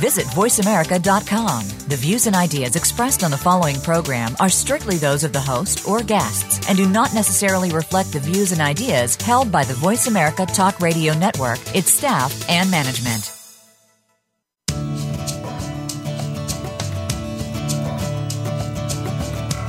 [0.00, 1.68] Visit VoiceAmerica.com.
[1.88, 5.86] The views and ideas expressed on the following program are strictly those of the host
[5.86, 10.06] or guests and do not necessarily reflect the views and ideas held by the Voice
[10.06, 13.36] America Talk Radio Network, its staff, and management.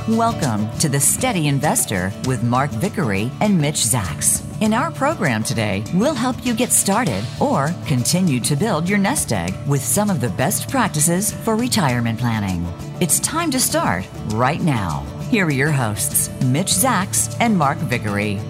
[0.08, 4.51] Welcome to The Steady Investor with Mark Vickery and Mitch Zacks.
[4.62, 9.32] In our program today, we'll help you get started or continue to build your nest
[9.32, 12.64] egg with some of the best practices for retirement planning.
[13.00, 15.04] It's time to start right now.
[15.30, 18.40] Here are your hosts, Mitch Zacks and Mark Vickery.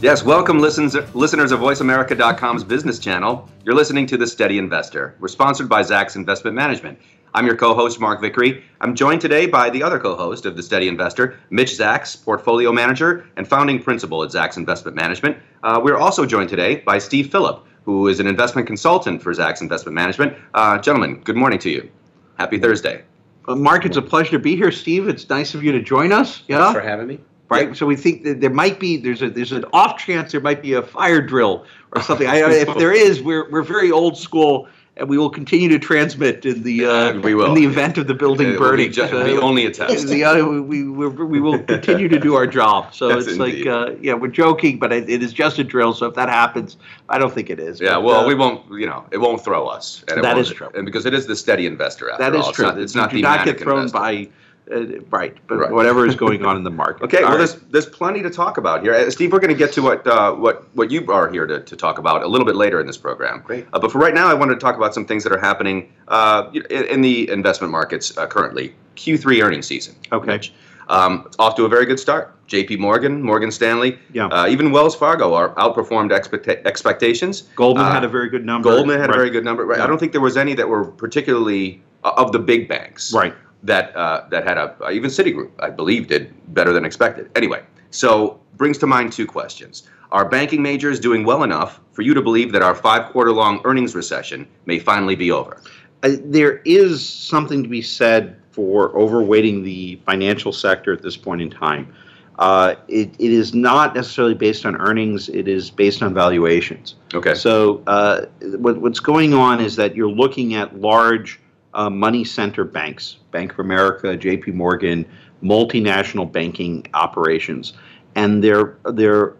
[0.00, 3.50] Yes, welcome, listeners, listeners of VoiceAmerica.com's business channel.
[3.64, 5.16] You're listening to The Steady Investor.
[5.18, 6.96] We're sponsored by Zacks Investment Management.
[7.34, 8.64] I'm your co host, Mark Vickery.
[8.80, 12.72] I'm joined today by the other co host of The Steady Investor, Mitch Zacks, portfolio
[12.72, 15.36] manager and founding principal at Zacks Investment Management.
[15.62, 19.60] Uh, we're also joined today by Steve Phillip, who is an investment consultant for Zacks
[19.60, 20.36] Investment Management.
[20.54, 21.90] Uh, gentlemen, good morning to you.
[22.38, 23.04] Happy Thursday.
[23.46, 24.72] Uh, Mark, it's a pleasure to be here.
[24.72, 26.42] Steve, it's nice of you to join us.
[26.48, 26.58] Yeah.
[26.58, 27.20] Thanks for having me.
[27.50, 27.74] Right.
[27.76, 30.60] So we think that there might be there's a there's an off chance there might
[30.60, 32.26] be a fire drill or something.
[32.26, 34.68] I, if there is, we're we're very old school
[34.98, 37.46] and we will continue to transmit in the uh, we will.
[37.46, 38.88] in the event of the building It burning.
[38.88, 40.08] be ju- it'll only a test.
[40.08, 42.94] The, uh, we, we, we will continue to do our job.
[42.94, 43.66] So it's indeed.
[43.66, 45.94] like, uh, yeah, we're joking, but it, it is just a drill.
[45.94, 46.76] So if that happens,
[47.08, 47.80] I don't think it is.
[47.80, 50.04] Yeah, but, well, uh, we won't, you know, it won't throw us.
[50.08, 50.70] And That won't- true.
[50.74, 52.52] And because it is the steady investor after That is all.
[52.52, 52.66] true.
[52.66, 53.98] It's not, it's You not do the not get thrown investor.
[53.98, 54.28] by,
[54.72, 55.70] uh, right, but Right.
[55.72, 57.02] whatever is going on in the market.
[57.08, 57.38] Okay, All well, right.
[57.38, 59.32] there's there's plenty to talk about here, Uh, Steve.
[59.32, 61.98] We're going to get to what uh, what what you are here to, to talk
[61.98, 63.42] about a little bit later in this program.
[63.44, 63.66] Great.
[63.72, 65.92] Uh, but for right now, I wanted to talk about some things that are happening
[66.08, 68.74] uh, in, in the investment markets uh, currently.
[68.96, 69.94] Q3 earnings season.
[70.12, 70.26] Okay.
[70.26, 70.52] Mitch.
[70.88, 72.34] Um, it's off to a very good start.
[72.46, 72.78] J.P.
[72.78, 74.28] Morgan, Morgan Stanley, Yeah.
[74.28, 77.42] uh, even Wells Fargo are outperformed expecta- expectations.
[77.56, 78.70] Goldman had a very good number.
[78.70, 79.16] Goldman had right.
[79.16, 79.66] a very good number.
[79.66, 79.78] Right.
[79.78, 79.84] Yeah.
[79.84, 83.34] I don't think there was any that were particularly of the big banks Right.
[83.62, 87.30] That uh, that had a uh, even Citigroup, I believe, did better than expected.
[87.34, 92.14] Anyway, so brings to mind two questions: Are banking majors doing well enough for you
[92.14, 95.60] to believe that our five-quarter-long earnings recession may finally be over?
[96.02, 101.40] Uh, there is something to be said for overweighting the financial sector at this point
[101.40, 101.92] in time.
[102.38, 106.94] Uh, it, it is not necessarily based on earnings, it is based on valuations.
[107.12, 107.34] Okay.
[107.34, 108.26] So, uh,
[108.58, 111.40] what, what's going on is that you're looking at large
[111.78, 115.06] uh, money center banks, Bank of America, JP Morgan,
[115.42, 117.72] multinational banking operations,
[118.16, 119.36] and their, their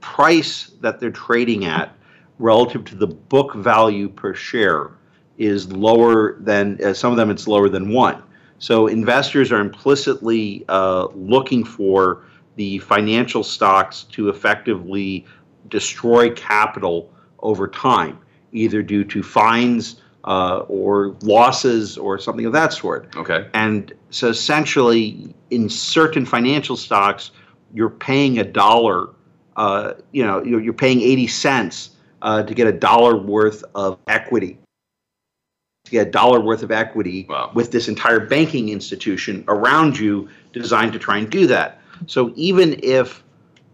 [0.00, 1.94] price that they're trading at
[2.40, 4.90] relative to the book value per share
[5.38, 8.24] is lower than uh, some of them it's lower than one.
[8.58, 12.24] So investors are implicitly uh, looking for
[12.56, 15.24] the financial stocks to effectively
[15.68, 18.18] destroy capital over time
[18.50, 23.46] either due to fines uh, or losses or something of that sort Okay.
[23.54, 27.30] and so essentially, in certain financial stocks,
[27.74, 29.10] you're paying a dollar.
[29.56, 31.90] Uh, you know, you're, you're paying 80 cents
[32.22, 34.58] uh, to get a dollar worth of equity.
[35.84, 37.50] To get a dollar worth of equity Wow.
[37.54, 41.80] with this entire banking institution around you designed to try and do that.
[42.06, 43.22] So even if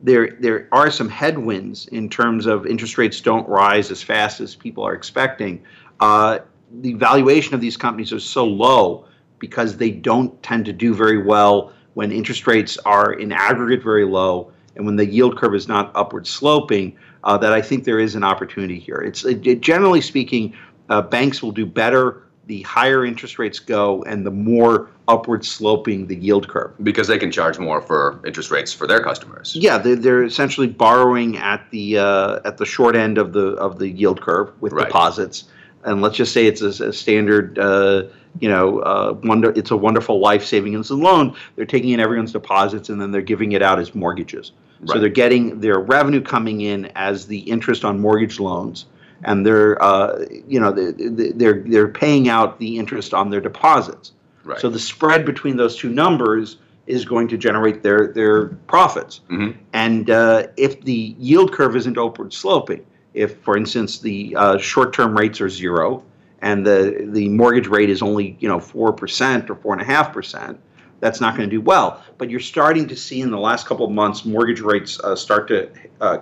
[0.03, 4.54] there there are some headwinds in terms of interest rates don't rise as fast as
[4.54, 5.62] people are expecting,
[6.00, 6.38] uh,
[6.81, 9.06] the valuation of these companies is so low
[9.38, 14.04] because they don't tend to do very well when interest rates are in aggregate very
[14.04, 16.97] low and when the yield curve is not upward sloping.
[17.22, 18.97] Uh, that I think there is an opportunity here.
[18.97, 20.54] It's it, generally speaking,
[20.91, 26.06] uh, banks will do better the higher interest rates go and the more upward sloping
[26.06, 26.72] the yield curve.
[26.83, 29.56] Because they can charge more for interest rates for their customers.
[29.56, 33.78] Yeah, they're, they're essentially borrowing at the uh, at the short end of the of
[33.78, 34.87] the yield curve with Right.
[34.87, 35.45] deposits,
[35.84, 38.04] and let's just say it's a, a standard, uh,
[38.41, 41.36] you know, uh, wonder it's a wonderful life savings and loan.
[41.57, 44.53] They're taking in everyone's deposits and then they're giving it out as mortgages.
[44.86, 48.86] So they're getting their revenue coming in as the interest on mortgage loans,
[49.22, 53.41] and they're uh, you know they- they- they're they're paying out the interest on their
[53.41, 54.13] deposits.
[54.45, 54.60] Right.
[54.60, 59.21] So the spread between those two numbers is going to generate their their profits.
[59.30, 59.54] Mhm.
[59.72, 62.84] And uh, if the yield curve isn't upward sloping,
[63.15, 66.05] if, for instance, the uh, short-term rates are zero
[66.45, 69.84] and the the mortgage rate is only you know four percent or four and a
[69.84, 70.61] half percent,
[71.01, 72.05] that's not going to do well.
[72.19, 75.49] But you're starting to see in the last couple of months mortgage rates uh, start
[75.49, 75.71] to
[76.03, 76.19] uh,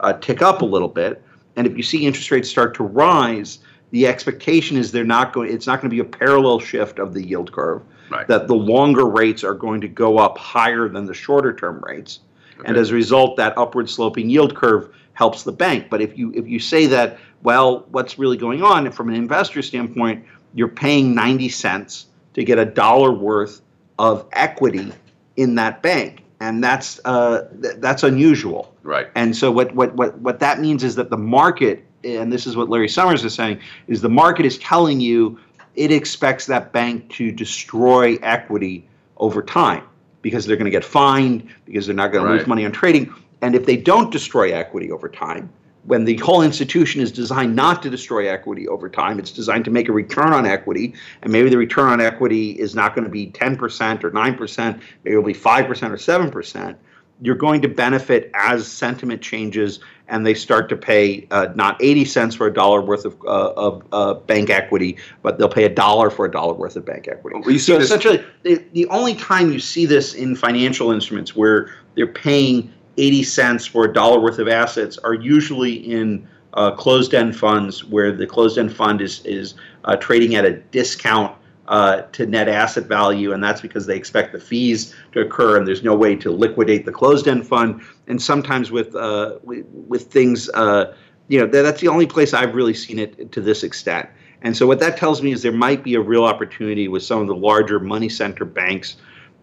[0.00, 1.22] uh, tick up a little bit,
[1.56, 3.58] And if you see interest rates start to rise,
[3.90, 5.52] the expectation is they're not going.
[5.52, 7.82] It's not going to be a parallel shift of the yield curve.
[8.10, 8.26] Right.
[8.28, 12.20] That the longer rates are going to go up higher than the shorter term rates,
[12.64, 15.88] and as a result, that upward sloping yield curve helps the bank.
[15.90, 19.62] But if you if you say that, well, what's really going on from an investor
[19.62, 20.24] standpoint?
[20.54, 23.62] You're paying ninety cents to get a dollar worth
[23.98, 24.92] of equity
[25.36, 28.72] in that bank, and that's uh, th- that's unusual.
[28.82, 29.08] Right.
[29.14, 32.54] And so what, what, what, what that means is that the market, and this is
[32.54, 35.38] what Larry Summers is saying, is the market is telling you
[35.74, 39.84] it expects that bank to destroy equity over time
[40.20, 43.12] because they're going to get fined, because they're not going to lose money on trading.
[43.42, 45.50] And if they don't destroy equity over time,
[45.84, 49.70] when the whole institution is designed not to destroy equity over time, it's designed to
[49.70, 53.10] make a return on equity, and maybe the return on equity is not going to
[53.10, 56.76] be 10% or 9%, maybe it'll be 5% or 7%
[57.20, 62.04] you're going to benefit as sentiment changes and they start to pay uh, not 80
[62.04, 65.68] cents for a dollar worth of, uh, of uh, bank equity, but they'll pay a
[65.68, 67.38] dollar for a dollar worth of bank equity.
[67.38, 71.34] Well, you see so essentially, the, the only time you see this in financial instruments
[71.34, 76.70] where they're paying 80 cents for a dollar worth of assets are usually in uh,
[76.70, 79.54] closed-end funds where the closed-end fund is, is
[79.84, 81.36] uh, trading at a discount
[81.66, 85.66] uh, to net asset value, and that's because they expect the fees to occur, and
[85.66, 87.80] there's no way to liquidate the closed-end fund.
[88.06, 90.94] And sometimes with uh, with, with things, uh,
[91.28, 94.08] you know, that, that's the only place I've really seen it to this extent.
[94.42, 97.20] And so what that tells me is there might be a real opportunity with some
[97.20, 98.96] of the larger money center banks.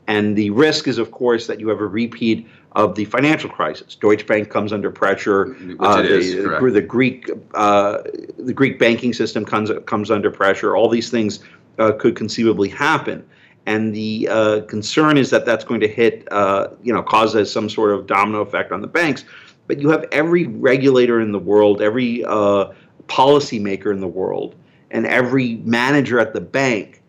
[0.08, 3.96] And the risk is, of course, that you have a repeat of the financial crisis.
[3.96, 5.56] Deutsche Bank comes under pressure.
[5.80, 8.02] Uh, it is, the, the Greek uh,
[8.38, 10.76] the Greek banking system comes comes under pressure.
[10.76, 11.40] All these things
[11.80, 13.26] uh, could conceivably happen,
[13.66, 17.70] and the uh, concern is that that's going to hit uh, you know cause some
[17.70, 19.26] sort of domino effect on the banks.
[19.68, 22.72] But you have every regulator in the world, every uh,
[23.08, 24.56] policymaker in the world,
[24.92, 27.01] and every manager at the bank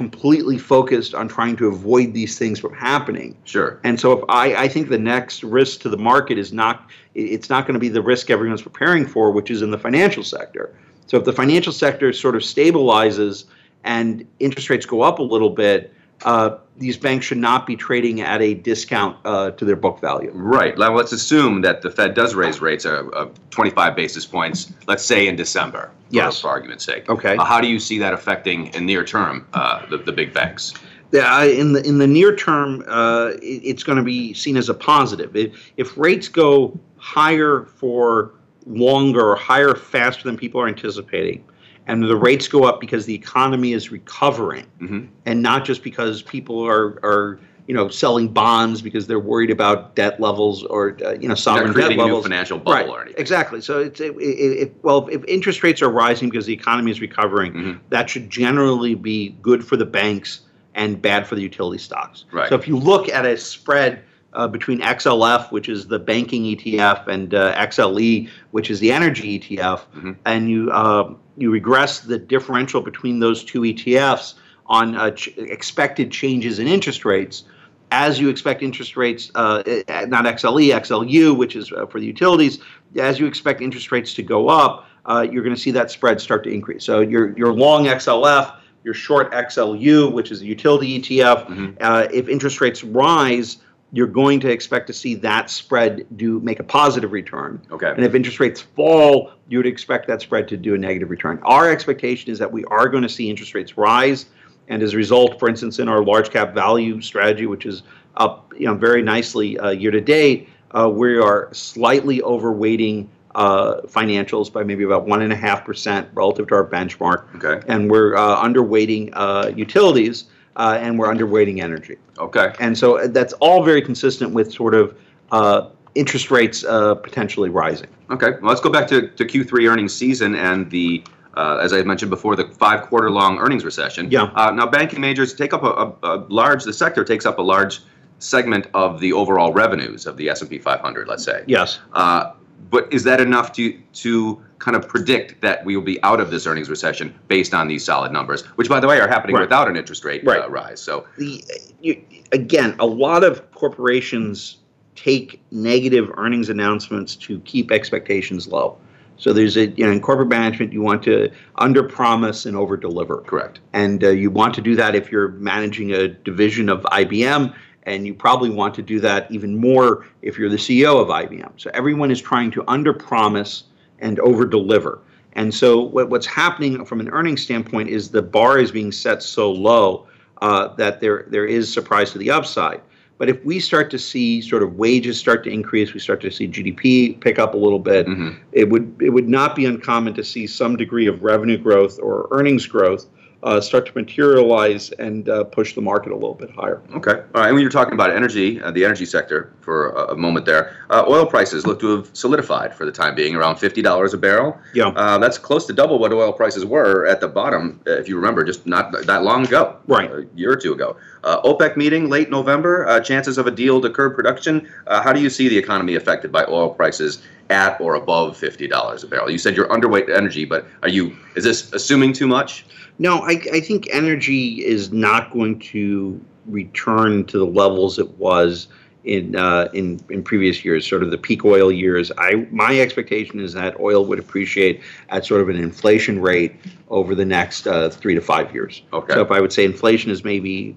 [0.00, 3.36] completely focused on trying to avoid these things from happening.
[3.44, 3.78] Sure.
[3.84, 7.50] And so if I, I think the next risk to the market is not it's
[7.50, 10.74] not going to be the risk everyone's preparing for, which is in the financial sector.
[11.06, 13.44] So if the financial sector sort of stabilizes
[13.84, 15.92] and interest rates go up a little bit,
[16.24, 20.30] uh, these banks should not be trading at a discount uh, to their book value.
[20.34, 20.76] Right.
[20.76, 25.04] Now, let's assume that the Fed does raise rates of, of 25 basis points, let's
[25.04, 26.40] say in December, for, Yes.
[26.40, 27.08] for argument's sake.
[27.08, 27.36] Okay.
[27.36, 30.74] Uh, how do you see that affecting in near term uh, the, the big banks?
[31.12, 34.68] Yeah, in the in the near term, uh, it, it's going to be seen as
[34.68, 35.34] a positive.
[35.34, 38.32] If, if rates go higher for
[38.64, 41.44] longer or higher faster than people are anticipating,
[41.90, 45.08] and the rates go up because the economy is recovering, Mhm.
[45.26, 49.94] and not just because people are are you know selling bonds because they're worried about
[49.94, 52.24] debt levels or uh, you know sovereign debt creating a new levels.
[52.24, 53.20] financial bubble right, or anything.
[53.20, 53.60] Exactly.
[53.60, 57.00] So it's it, it, it, well, if interest rates are rising because the economy is
[57.00, 57.78] recovering, Mhm.
[57.90, 60.40] that should generally be good for the banks
[60.74, 62.24] and bad for the utility stocks.
[62.32, 62.48] Right.
[62.48, 64.00] So if you look at a spread
[64.32, 69.40] uh, between XLF, which is the banking ETF, and uh, XLE, which is the energy
[69.40, 70.14] ETF, Mhm.
[70.24, 71.10] and you uh,
[71.40, 74.34] you regress the differential between those two ETFs
[74.66, 77.44] on uh, ch- expected changes in interest rates,
[77.90, 79.62] as you expect interest rates, uh,
[80.06, 82.58] not XLE, XLU, which is uh, for the utilities,
[82.98, 86.20] as you expect interest rates to go up, uh, you're going to see that spread
[86.20, 86.84] start to increase.
[86.84, 91.46] So you're, you're long XLF, you're short XLU, which is a utility ETF.
[91.46, 91.76] Mhm.
[91.80, 93.56] Uh, if interest rates rise,
[93.92, 97.60] you're going to expect to see that spread do make a positive return.
[97.72, 97.90] Okay.
[97.90, 101.40] And if interest rates fall, you would expect that spread to do a negative return.
[101.42, 104.26] Our expectation is that we are going to see interest rates rise,
[104.68, 107.82] and as a result, for instance, in our large cap value strategy, which is
[108.16, 113.80] up, you know, very nicely uh, year to date, uh, we are slightly overweighting uh,
[113.82, 117.64] financials by maybe about one and a half percent relative to our benchmark, Okay.
[117.66, 120.26] and we're uh, underweighting uh, utilities,
[120.56, 121.96] uh, and we're underweighting energy.
[122.18, 122.52] Okay.
[122.60, 124.98] And so uh, that's all very consistent with sort of
[125.32, 127.88] uh, interest rates uh, potentially rising.
[128.10, 128.32] Okay.
[128.32, 131.04] Well, let's go back to, to Q3 earnings season and the,
[131.36, 134.10] uh, as I mentioned before, the five quarter long earnings recession.
[134.10, 134.24] Yeah.
[134.34, 137.42] Uh, now, banking majors take up a, a, a large, the sector takes up a
[137.42, 137.80] large
[138.18, 141.42] segment of the overall revenues of the S&P 500, let's say.
[141.46, 141.78] Yes.
[141.92, 142.32] Uh,
[142.70, 146.30] but is that enough to to kind of predict that we will be out of
[146.30, 149.42] this earnings recession based on these solid numbers, which, by the way, are happening Right.
[149.42, 150.42] without an interest rate Right.
[150.42, 150.80] uh, rise?
[150.80, 151.42] So, the
[151.82, 152.00] you,
[152.32, 154.58] again, a lot of corporations
[154.94, 158.76] take negative earnings announcements to keep expectations low.
[159.16, 162.76] So there's a you know in corporate management you want to under promise and over
[162.76, 163.18] deliver.
[163.18, 163.60] correct.
[163.72, 168.06] And uh, you want to do that if you're managing a division of IBM, and
[168.06, 171.52] you probably want to do that even more if you're the CEO of IBM.
[171.56, 173.64] So everyone is trying to under promise
[174.00, 175.00] and over deliver.
[175.34, 179.22] And so what, what's happening from an earnings standpoint is the bar is being set
[179.22, 180.06] so low
[180.42, 182.80] uh, that there there is surprise to the upside.
[183.18, 186.30] But if we start to see sort of wages start to increase, we start to
[186.30, 188.38] see GDP pick up a little bit, mm-hmm.
[188.52, 192.28] it would it would not be uncommon to see some degree of revenue growth or
[192.30, 193.06] earnings growth
[193.42, 196.82] uh, start to materialize and uh, push the market a little bit higher.
[196.94, 197.12] Okay.
[197.12, 197.46] All right.
[197.46, 200.76] And when you're talking about energy, uh, the energy sector for a, a moment there,
[200.90, 204.58] uh, oil prices look to have solidified for the time being around $50 a barrel.
[204.74, 204.88] Yeah.
[204.88, 208.44] Uh, that's close to double what oil prices were at the bottom, if you remember,
[208.44, 209.76] just not that long ago.
[209.86, 210.10] Right.
[210.10, 210.96] A year or two ago.
[211.22, 214.68] OPEC meeting late November, chances of a deal to curb production.
[214.86, 219.06] how do you see the economy affected by oil prices at or above $50 a
[219.06, 219.30] barrel?
[219.30, 222.64] You said you're underweight energy, but are you, is this assuming too much?
[222.98, 228.68] No, I, I think energy is not going to return to the levels it was
[229.04, 232.12] in uh, in in previous years, sort of the peak oil years.
[232.18, 236.54] I my expectation is that oil would appreciate at sort of an inflation rate
[236.88, 238.82] over the next uh, three to five years.
[238.92, 239.14] Okay.
[239.14, 240.76] So if I would say inflation is maybe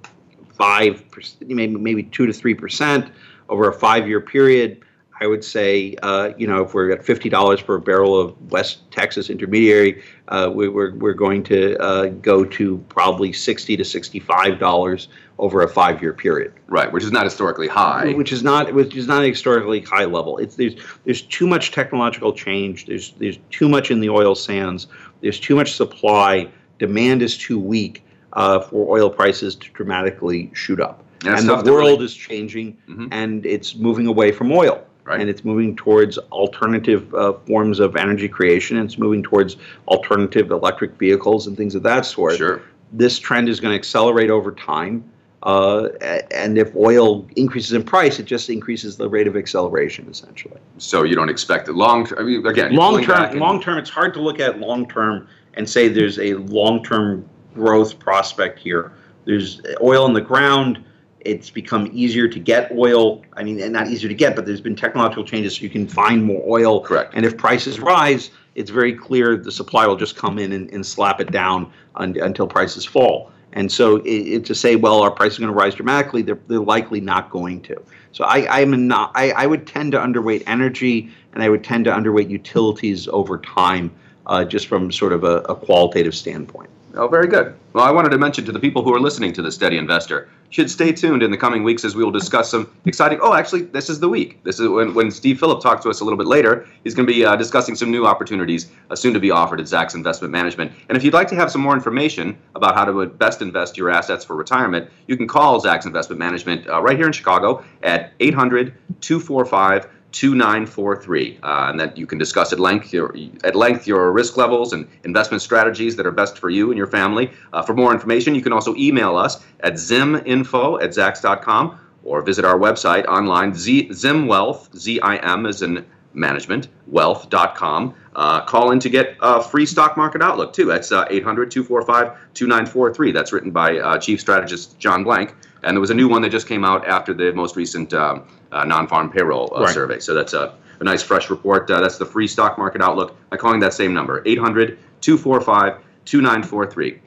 [0.53, 1.03] five,
[1.41, 3.11] maybe maybe two to three percent
[3.49, 4.83] over a five year period
[5.23, 8.51] I would say, uh, you know, if we're at fifty dollars for a barrel of
[8.51, 13.77] West Texas Intermediary, uh, we, are we're, we're going to uh, go to probably sixty
[13.77, 15.07] to sixty-five dollars
[15.39, 16.53] over a five-year period.
[16.67, 18.11] Right, which is not historically high.
[18.13, 20.39] Which is not which is not a historically high level.
[20.39, 22.85] It's there's there's too much technological change.
[22.85, 24.87] There's there's too much in the oil sands.
[25.21, 26.49] There's too much supply.
[26.79, 31.03] Demand is too weak uh, for oil prices to dramatically shoot up.
[31.25, 32.05] And, and the world really...
[32.05, 33.07] is changing, mm-hmm.
[33.11, 34.85] and it's moving away from oil.
[35.05, 35.19] Right.
[35.19, 38.77] And it's moving towards alternative uh, forms of energy creation.
[38.77, 39.57] And it's moving towards
[39.89, 42.37] alternative electric vehicles and things of that sort.
[42.37, 42.61] Sure.
[42.93, 45.03] This trend is going to accelerate over time.
[45.43, 45.89] Uh,
[46.31, 50.57] and if oil increases in price, it just increases the rate of acceleration, essentially.
[50.77, 52.07] So you don't expect it long.
[52.17, 53.37] I mean, again, long term.
[53.37, 57.27] Long term, it's hard to look at long term and say there's a long term
[57.53, 58.93] growth prospect here.
[59.25, 60.83] There's oil in the ground
[61.25, 63.23] it's become easier to get oil.
[63.33, 66.23] I mean, not easier to get, but there's been technological changes so you can find
[66.23, 66.81] more oil.
[66.81, 67.13] Correct.
[67.15, 70.85] And if prices rise, it's very clear the supply will just come in and, and
[70.85, 73.31] slap it down un, until prices fall.
[73.53, 76.39] And so it, it, to say, well, our price is going to rise dramatically, they're,
[76.47, 77.81] they're likely not going to.
[78.11, 81.85] So I, I'm not, I, I would tend to underweight energy and I would tend
[81.85, 83.91] to underweight utilities over time,
[84.25, 86.69] uh, just from sort of a, a qualitative standpoint.
[86.95, 87.55] Oh, very good.
[87.73, 90.29] Well, I wanted to mention to the people who are listening to the Steady Investor
[90.51, 93.17] should stay tuned in the coming weeks as we will discuss some exciting.
[93.19, 94.43] Oh, actually, this is the week.
[94.43, 96.67] This is when, when Steve Phillip talks to us a little bit later.
[96.83, 99.65] He's going to be uh, discussing some new opportunities uh, soon to be offered at
[99.65, 100.71] Zacks Investment Management.
[100.87, 103.89] And if you'd like to have some more information about how to best invest your
[103.89, 108.13] assets for retirement, you can call Zacks Investment Management uh, right here in Chicago at
[108.19, 114.11] 800 245 2943 uh, and that you can discuss at length your at length your
[114.11, 117.31] risk levels and investment strategies that are best for you and your family.
[117.51, 122.45] Uh, for more information you can also email us at ziminfo at zacks.com or visit
[122.45, 129.17] our website online Z, zimwealth z-i-m is in management wealth.com uh, call in to get
[129.21, 130.65] a free stock market outlook too.
[130.65, 135.95] That's 800-245-2943 uh, that's written by uh, chief strategist john blank and there was a
[135.95, 139.61] new one that just came out after the most recent um, uh, non-farm payroll uh,
[139.61, 139.73] right.
[139.73, 139.99] survey.
[139.99, 141.69] So that's a, a nice fresh report.
[141.69, 146.99] Uh, that's the free stock market outlook by calling that same number, 800 245 2943.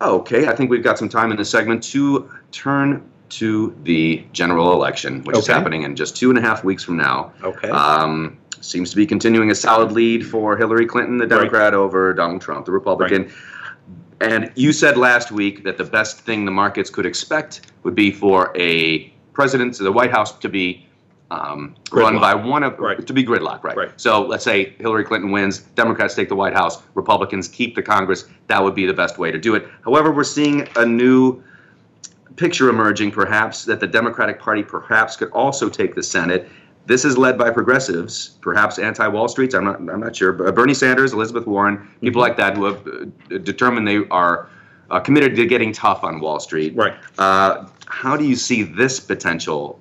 [0.00, 4.72] Okay, I think we've got some time in this segment to turn to the general
[4.72, 5.40] election, which okay.
[5.40, 7.32] is happening in just two and a half weeks from now.
[7.42, 7.68] Okay.
[7.68, 11.74] Um, seems to be continuing a solid lead for Hillary Clinton, the Democrat, right.
[11.74, 13.24] over Donald Trump, the Republican.
[13.24, 13.32] Right.
[14.20, 18.10] And you said last week that the best thing the markets could expect would be
[18.10, 20.86] for a president, the White House, to be
[21.30, 23.06] um, run by one of right.
[23.06, 23.76] to be gridlock, right?
[23.76, 24.00] right?
[24.00, 28.24] So let's say Hillary Clinton wins, Democrats take the White House, Republicans keep the Congress.
[28.46, 29.68] That would be the best way to do it.
[29.84, 31.42] However, we're seeing a new
[32.36, 36.48] picture emerging, perhaps that the Democratic Party perhaps could also take the Senate.
[36.88, 39.54] This is led by progressives, perhaps anti-Wall Streets.
[39.54, 39.76] I'm not.
[39.76, 40.32] I'm not sure.
[40.32, 42.30] But Bernie Sanders, Elizabeth Warren, people mm-hmm.
[42.30, 44.48] like that who have uh, determined they are
[44.90, 46.74] uh, committed to getting tough on Wall Street.
[46.74, 46.94] Right.
[47.18, 49.78] Uh, how do you see this potential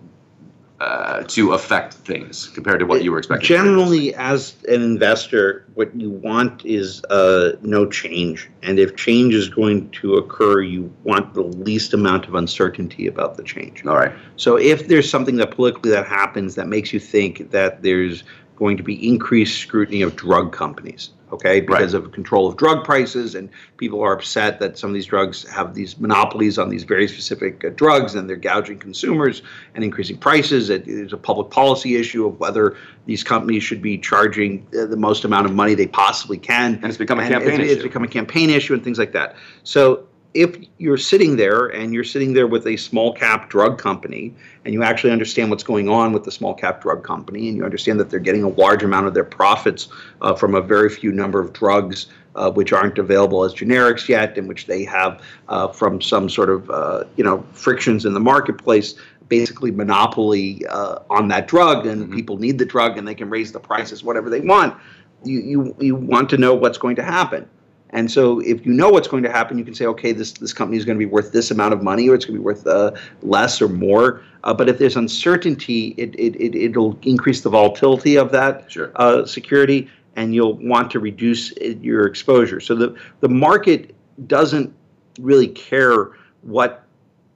[0.79, 3.47] uh, to affect things compared to what you were expecting?
[3.47, 8.49] Generally, as an investor, what you want is uh, no change.
[8.61, 13.37] And if change is going to occur, you want the least amount of uncertainty about
[13.37, 13.85] the change.
[13.85, 14.13] All right.
[14.35, 18.23] So if there's something that politically that happens that makes you think that there's
[18.55, 22.03] going to be increased scrutiny of drug companies, okay, because Right.
[22.03, 25.73] of control of drug prices, and people are upset that some of these drugs have
[25.73, 29.41] these monopolies on these very specific uh, drugs, and they're gouging consumers
[29.75, 30.69] and increasing prices.
[30.69, 34.97] It is a public policy issue of whether these companies should be charging uh, the
[34.97, 36.75] most amount of money they possibly can.
[36.75, 37.83] And it's become a And campaign it's, it's issue.
[37.89, 39.35] become a campaign issue and things like that.
[39.63, 40.06] So
[40.37, 44.73] if you're sitting there and you're sitting there with a small cap drug company and
[44.73, 47.99] you actually understand what's going on with the small cap drug company and you understand
[47.99, 49.87] that they're getting a large amount of their profits
[50.21, 54.37] uh, from a very few number of drugs uh, which aren't available as generics yet
[54.37, 58.19] and which they have uh, from some sort of uh, you know frictions in the
[58.19, 58.93] marketplace
[59.29, 63.51] basically monopoly uh, on that drug and people need the drug and they can raise
[63.51, 64.77] the prices whatever they want.
[65.23, 67.49] You, you you want to know what's going to happen
[67.91, 70.51] and so if you know what's going to happen, you can say, okay, this, this
[70.51, 72.45] company is going to be worth this amount of money or it's going to be
[72.45, 72.91] worth uh,
[73.21, 74.23] less or more.
[74.43, 78.91] Uh, but if there's uncertainty, it, it, it, it'll increase the volatility of that Sure.
[78.97, 82.59] uh, security and you'll want to reduce it- your exposure.
[82.59, 83.95] So the, the market
[84.27, 84.73] doesn't
[85.19, 86.83] really care what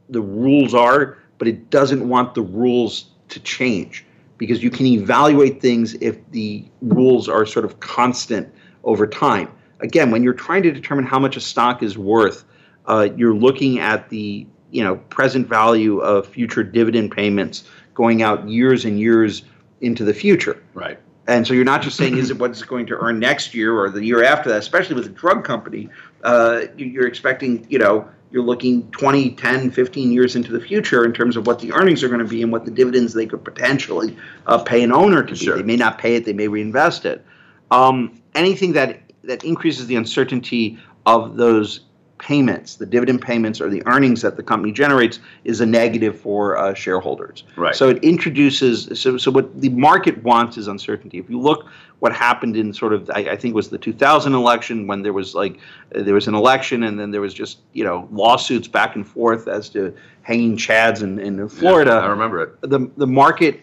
[0.09, 4.05] the rules are, but it doesn't want the rules to change
[4.37, 8.53] because you can evaluate things if the rules are sort of constant
[8.83, 9.47] over time.
[9.81, 12.43] Again, when you're trying to determine how much a stock is worth,
[12.85, 18.47] uh, you're looking at the you know present value of future dividend payments going out
[18.47, 19.43] years and years
[19.81, 20.61] into the future.
[20.73, 20.97] Right.
[21.27, 23.77] And so you're not just saying, is it what it's going to earn next year
[23.77, 25.89] or the year after that, especially with a drug company.
[26.23, 31.03] Uh, you- you're expecting, you know, you're looking 20, 10, 15 years into the future
[31.03, 33.25] in terms of what the earnings are going to be and what the dividends they
[33.25, 34.15] could potentially
[34.47, 35.55] uh, pay an owner to Sure.
[35.55, 35.61] be.
[35.61, 37.25] They may not pay it, they may reinvest it.
[37.71, 41.81] Um, anything that, that increases the uncertainty of those
[42.21, 46.55] payments, the dividend payments or the earnings that the company generates, is a negative for
[46.55, 47.43] uh, shareholders.
[47.57, 47.75] Right.
[47.75, 51.17] So it introduces so so what the market wants is uncertainty.
[51.17, 51.67] If you look
[51.99, 55.13] what happened in sort of I, I think it was the 2000 election when there
[55.13, 55.57] was like
[55.95, 59.07] uh, there was an election and then there was just you know lawsuits back and
[59.07, 62.61] forth as to hanging chads in, in Florida I remember it.
[62.61, 63.61] the the market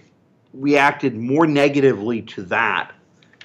[0.53, 2.93] reacted more negatively to that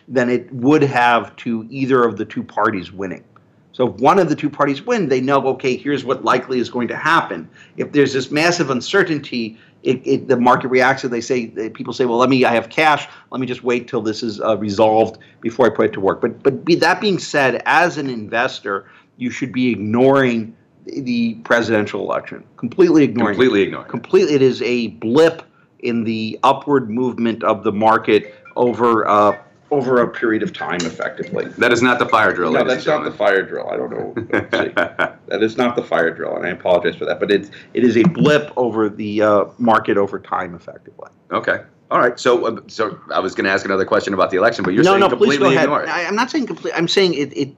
[0.07, 3.23] than it would have to either of the two parties winning.
[3.71, 6.69] So if one of the two parties win, they know okay, here's what likely is
[6.69, 7.49] going to happen.
[7.77, 12.05] If there's this massive uncertainty, it, it the market reacts and they say people say,
[12.05, 15.17] well, let me I have cash, let me just wait till this is uh, resolved
[15.41, 16.21] before I put it to work.
[16.21, 18.85] But but be, that being said, as an investor,
[19.17, 23.33] you should be ignoring the- presidential election, completely ignoring.
[23.33, 23.87] it Completely ignoring.
[23.87, 23.89] it.
[23.89, 25.41] completely it is a blip
[25.79, 29.35] in the upward movement of the market over uh,
[29.73, 32.51] over a period of time effectively That is not the fire drill.
[32.53, 34.13] no that's and not the fire drill i don't know
[35.27, 37.97] that is not the fire drill and i apologize for that but it's it is
[37.97, 41.61] a blip over the uh, market over time effectively Okay.
[41.89, 42.19] All right.
[42.19, 44.83] So, uh, so I was going to ask another question about the election, but you're
[44.83, 45.89] no saying no please completely go ahead ignore it.
[45.89, 47.49] I, i'm not saying complete i'm saying it it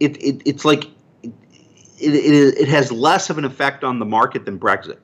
[0.00, 0.84] it, it it's like
[1.22, 1.32] it,
[1.98, 4.98] it, it has less of an effect on the market than brexit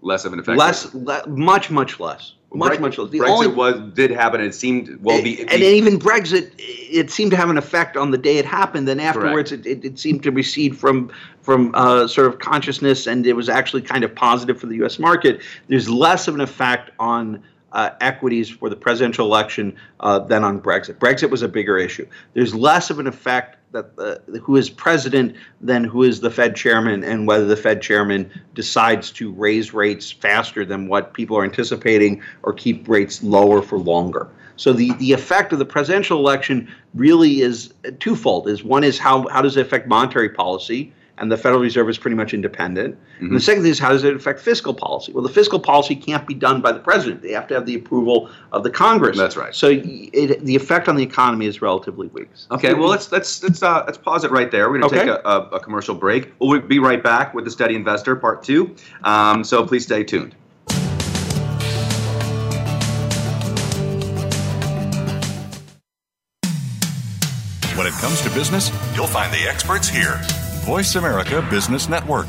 [0.00, 0.58] Less of an effect.
[0.58, 4.40] less le- much much less much Bre- much less The Brexit only- was did happen.
[4.40, 5.20] It seemed well.
[5.20, 8.44] The, and the- even Brexit, it seemed to have an effect on the day it
[8.44, 8.86] happened.
[8.88, 11.10] Then afterwards, it, it, it seemed to recede from
[11.42, 14.98] from uh, sort of consciousness, and it was actually kind of positive for the U.S.
[14.98, 15.42] market.
[15.68, 20.60] There's less of an effect on uh, equities for the presidential election uh, than on
[20.60, 20.94] Brexit.
[20.94, 22.06] Brexit was a bigger issue.
[22.32, 26.56] There's less of an effect that uh, who is president than who is the Fed
[26.56, 31.44] chairman, and whether the Fed chairman decides to raise rates faster than what people are
[31.44, 34.28] anticipating or keep rates lower for longer.
[34.56, 38.48] So the, the effect of the presidential election really is twofold.
[38.48, 40.92] Is one is how how does it affect monetary policy?
[41.16, 42.98] And the Federal Reserve is pretty much independent.
[43.20, 45.12] And the second thing is how does it affect fiscal policy?
[45.12, 47.22] Well, the fiscal policy can't be done by the president.
[47.22, 49.16] They have to have the approval of the Congress.
[49.16, 49.54] That's right.
[49.54, 52.30] So it, the effect on the economy is relatively weak.
[52.50, 54.68] Okay, well let's let's let's uh, let's pause it right there.
[54.68, 55.06] We're going to Okay.
[55.12, 56.32] take a, a, a commercial break.
[56.40, 58.74] We'll be right back with the Steady Investor Part Two.
[59.04, 60.34] Um, so please stay tuned.
[67.76, 70.20] When it comes to business, you'll find the experts here.
[70.64, 72.26] Voice America Business Network.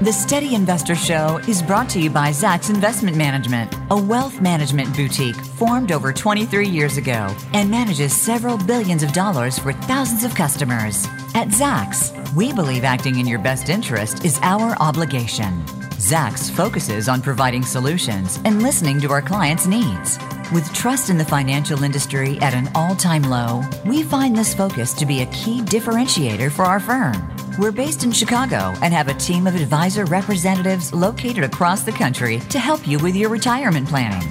[0.00, 4.94] The Steady Investor Show is brought to you by Zacks Investment Management, a wealth management
[4.94, 10.36] boutique formed over 23 years ago and manages several billions of dollars for thousands of
[10.36, 11.04] customers.
[11.34, 15.64] At Zacks, we believe acting in your best interest is our obligation.
[15.98, 20.16] Zacks focuses on providing solutions and listening to our clients' needs.
[20.52, 24.94] With trust in the financial industry at an all time low, we find this focus
[24.94, 27.16] to be a key differentiator for our firm.
[27.58, 32.38] We're based in Chicago and have a team of advisor representatives located across the country
[32.50, 34.22] to help you with your retirement planning.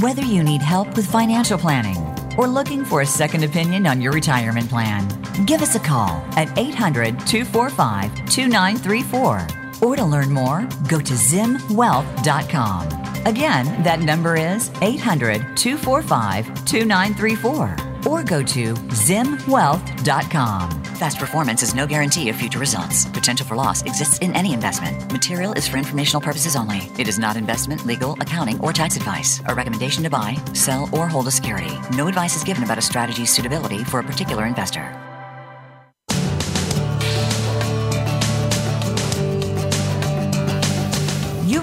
[0.00, 1.96] Whether you need help with financial planning,
[2.38, 5.08] or looking for a second opinion on your retirement plan.
[5.44, 9.65] Give us a call at 800 245 2934.
[9.82, 12.88] Or to learn more, go to zimwealth.com.
[13.26, 20.82] Again, that number is 800 245 2934 or go to zimwealth.com.
[20.96, 23.04] Past performance is no guarantee of future results.
[23.06, 25.12] Potential for loss exists in any investment.
[25.12, 26.90] Material is for informational purposes only.
[26.98, 29.42] It is not investment, legal, accounting, or tax advice.
[29.46, 31.78] A recommendation to buy, sell, or hold a security.
[31.92, 35.05] No advice is given about a strategy's suitability for a particular investor.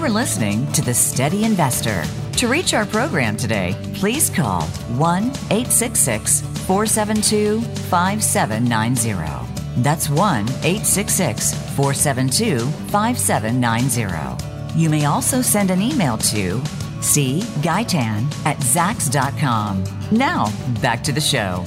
[0.04, 2.04] Are listening to The Steady Investor.
[2.36, 4.60] To reach our program today, please call
[4.98, 9.80] 1 866 472 5790.
[9.80, 12.58] That's 1 866 472
[12.90, 14.78] 5790.
[14.78, 16.58] You may also send an email to
[17.00, 19.84] cguytan at zacks.com.
[20.12, 21.64] Now, back to the show.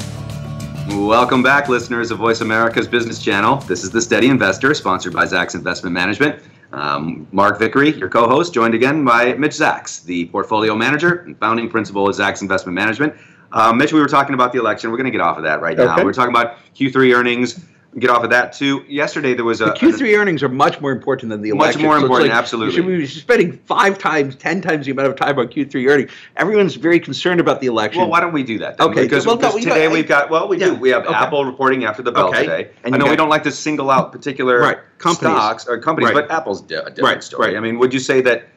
[0.89, 3.61] Welcome back, listeners of Voice America's Business Channel.
[3.61, 6.39] This is The Steady Investor, sponsored by Zacks Investment Management.
[6.73, 11.37] Um, Mark Vickery, your co host, joined again by Mitch Zacks, the portfolio manager and
[11.39, 13.13] founding principal of Zacks Investment Management.
[13.51, 14.91] Uh, Mitch, we were talking about the election.
[14.91, 15.93] We're going to get off of that right now.
[15.93, 16.03] Okay.
[16.03, 17.63] We're talking about Q3 earnings.
[17.99, 18.83] Get off of that too.
[18.87, 21.81] Yesterday there was a The Q3 earnings are much more important than the election.
[21.81, 22.75] Much more So important, like absolutely.
[22.75, 26.11] You should be spending five times, ten times the amount of time on Q3 earnings.
[26.35, 28.01] Everyone's very concerned about the election.
[28.01, 28.77] Well, why don't we do that?
[28.77, 28.89] Then?
[28.89, 30.75] Okay, Because, well, because we today got- we've got well, we Yeah, do.
[30.75, 31.13] We have okay.
[31.15, 32.69] Apple reporting after the bell Okay, today.
[32.83, 35.35] and I know we don't like to single out particular Right, companies.
[35.35, 36.27] stocks or companies, Right.
[36.27, 37.47] but Apple's a different Right, story.
[37.47, 37.57] right.
[37.57, 38.47] I mean, would you say that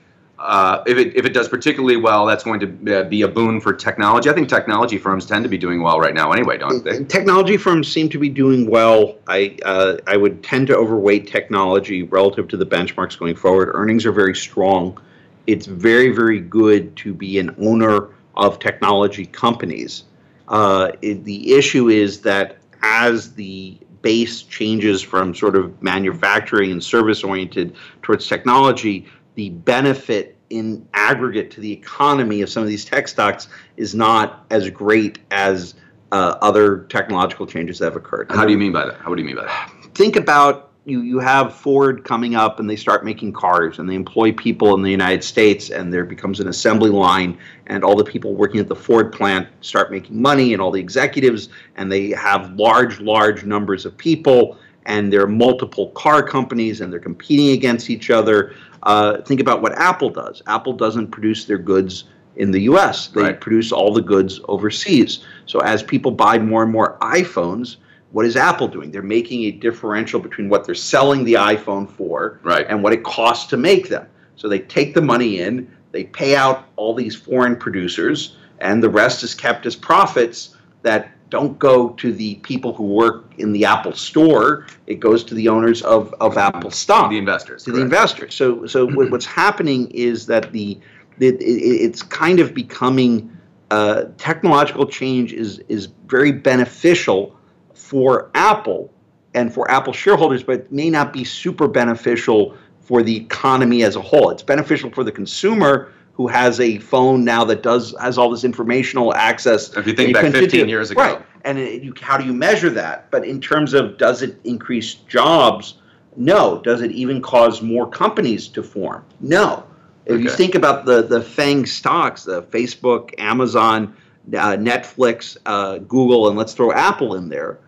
[0.41, 3.61] uh, if it if it does particularly well, that's going to uh, be a boon
[3.61, 4.31] for technology?
[4.31, 7.05] I think technology firms tend to be doing well right now, anyway, don't they?
[7.05, 9.17] Technology firms seem to be doing well.
[9.27, 13.71] I uh, I would tend to overweight technology relative to the benchmarks going forward.
[13.75, 14.99] Earnings are very strong.
[15.47, 20.05] It's very very good to be an owner of technology companies.
[20.49, 26.83] Uh, it, the issue is that as the base changes from sort of manufacturing and
[26.83, 29.07] service oriented towards technology,
[29.41, 33.49] the benefit in aggregate to the economy of some of these tech stocks
[33.79, 35.77] is not as great as
[36.13, 38.31] uh, other technological changes that have occurred.
[38.31, 38.99] How do you mean by that?
[38.99, 39.73] How do you mean by that?
[39.95, 43.95] think about you you have Ford coming up and they start making cars and they
[43.95, 48.05] employ people in the United States and there becomes an assembly line and all the
[48.05, 52.11] people working at the Ford plant start making money and all the executives and they
[52.11, 57.51] have large large numbers of people and there are multiple car companies and they're competing
[57.51, 58.55] against each other.
[58.83, 60.43] Uh, think about what Apple does.
[60.47, 62.05] Apple doesn't produce their goods
[62.37, 63.09] in the U.S.
[63.09, 63.41] They Right.
[63.41, 65.25] produce all the goods overseas.
[65.47, 67.77] So as people buy more and more iPhones,
[68.13, 68.91] what is Apple doing?
[68.91, 72.67] They're making a differential between what they're selling the iPhone for Right.
[72.69, 74.07] and what it costs to make them.
[74.37, 78.89] So they take the money in, they pay out all these foreign producers, and the
[78.89, 83.65] rest is kept as profits that don't go to the people who work in the
[83.65, 84.67] Apple store.
[84.87, 87.65] It goes to the owners of, of Apple stock The investors.
[87.65, 88.35] to the investors.
[88.35, 90.79] So, so what's happening is that the,
[91.19, 93.37] it, it, it's kind of becoming
[93.71, 97.37] uh, technological change is is very beneficial
[97.73, 98.93] for Apple
[99.35, 103.95] and for Apple shareholders, but it may not be super beneficial for the economy as
[103.95, 104.31] a whole.
[104.31, 108.45] It's beneficial for the consumer who has a phone now that does has all this
[108.45, 109.75] informational access.
[109.75, 111.01] If you think and back continue- 15 years ago.
[111.01, 111.27] right?
[111.47, 113.11] And it, you, how do you measure that?
[113.11, 115.79] But in terms of does it increase jobs?
[116.17, 116.61] No.
[116.63, 119.03] Does it even cause more companies to form?
[119.21, 119.65] No.
[120.05, 123.97] If you think about the the FANG stocks, the Facebook, Amazon,
[124.29, 127.61] uh, Netflix, uh, Google, and let's throw Apple in there.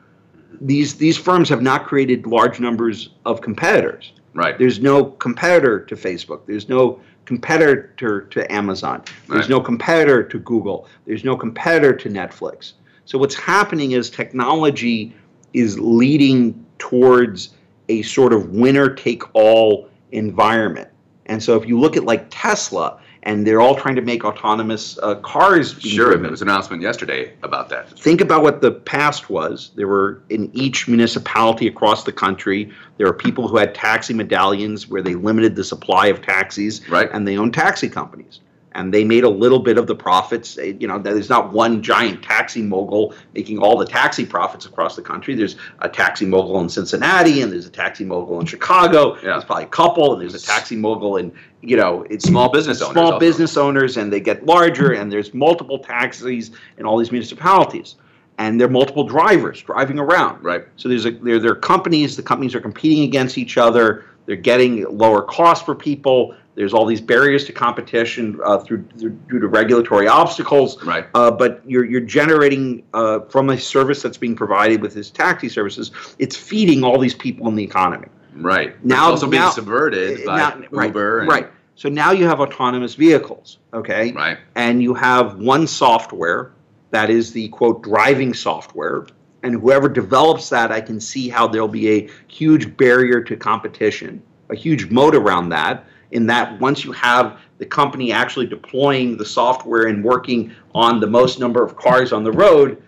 [0.60, 4.12] These these firms have not created large numbers of competitors.
[4.34, 4.58] Right.
[4.58, 6.40] There's no competitor to Facebook.
[6.46, 9.02] There's no competitor to Amazon.
[9.28, 9.50] There's Right.
[9.50, 10.86] no competitor to Google.
[11.06, 12.72] There's no competitor to Netflix.
[13.04, 15.12] So what's happening is technology
[15.54, 17.50] is leading towards
[17.88, 20.88] a sort of winner take all environment.
[21.26, 24.98] And so if you look at like Tesla and they're all trying to make autonomous
[25.02, 26.06] uh, cars Sure.
[26.06, 26.22] driven.
[26.22, 27.88] There was an announcement yesterday about that.
[27.98, 29.70] Think about what the past was.
[29.76, 34.88] There were in each municipality across the country, there are people who had taxi medallions
[34.88, 37.08] where they limited the supply of taxis, Right.
[37.12, 38.40] and they owned taxi companies.
[38.74, 40.56] And they made a little bit of the profits.
[40.56, 45.02] You know, there's not one giant taxi mogul making all the taxi profits across the
[45.02, 45.34] country.
[45.34, 49.14] There's a taxi mogul in Cincinnati, and there's a taxi mogul in Chicago.
[49.16, 49.22] Yeah.
[49.32, 52.80] There's probably a couple, and there's a taxi mogul in, you know, it's Small business
[52.80, 53.18] owners small also.
[53.20, 57.96] business owners and they get larger and there's multiple taxis in all these municipalities
[58.38, 60.64] and there are multiple drivers driving around Right.
[60.76, 64.36] so there's a there, there are companies the companies are competing against each other they're
[64.36, 69.38] getting lower costs for people There's all these barriers to competition uh, through, through due
[69.40, 70.82] to regulatory obstacles.
[70.84, 71.06] Right.
[71.14, 75.48] Uh, but you're you're generating uh, from a service that's being provided with this taxi
[75.48, 75.92] services.
[76.18, 78.08] It's feeding all these people in the economy.
[78.34, 78.82] Right.
[78.84, 81.20] Now- it's also being now- subverted by Now- right, Uber.
[81.20, 81.48] and- right.
[81.74, 83.58] So now you have autonomous vehicles.
[83.72, 84.12] Okay.
[84.12, 84.36] Right.
[84.54, 86.52] And you have one software
[86.90, 89.06] that is the quote driving software.
[89.42, 94.22] And whoever develops that, I can see how there'll be a huge barrier to competition,
[94.50, 95.86] a huge moat around that.
[96.12, 101.06] In that, once you have the company actually deploying the software and working on the
[101.06, 102.82] most number of cars on the road,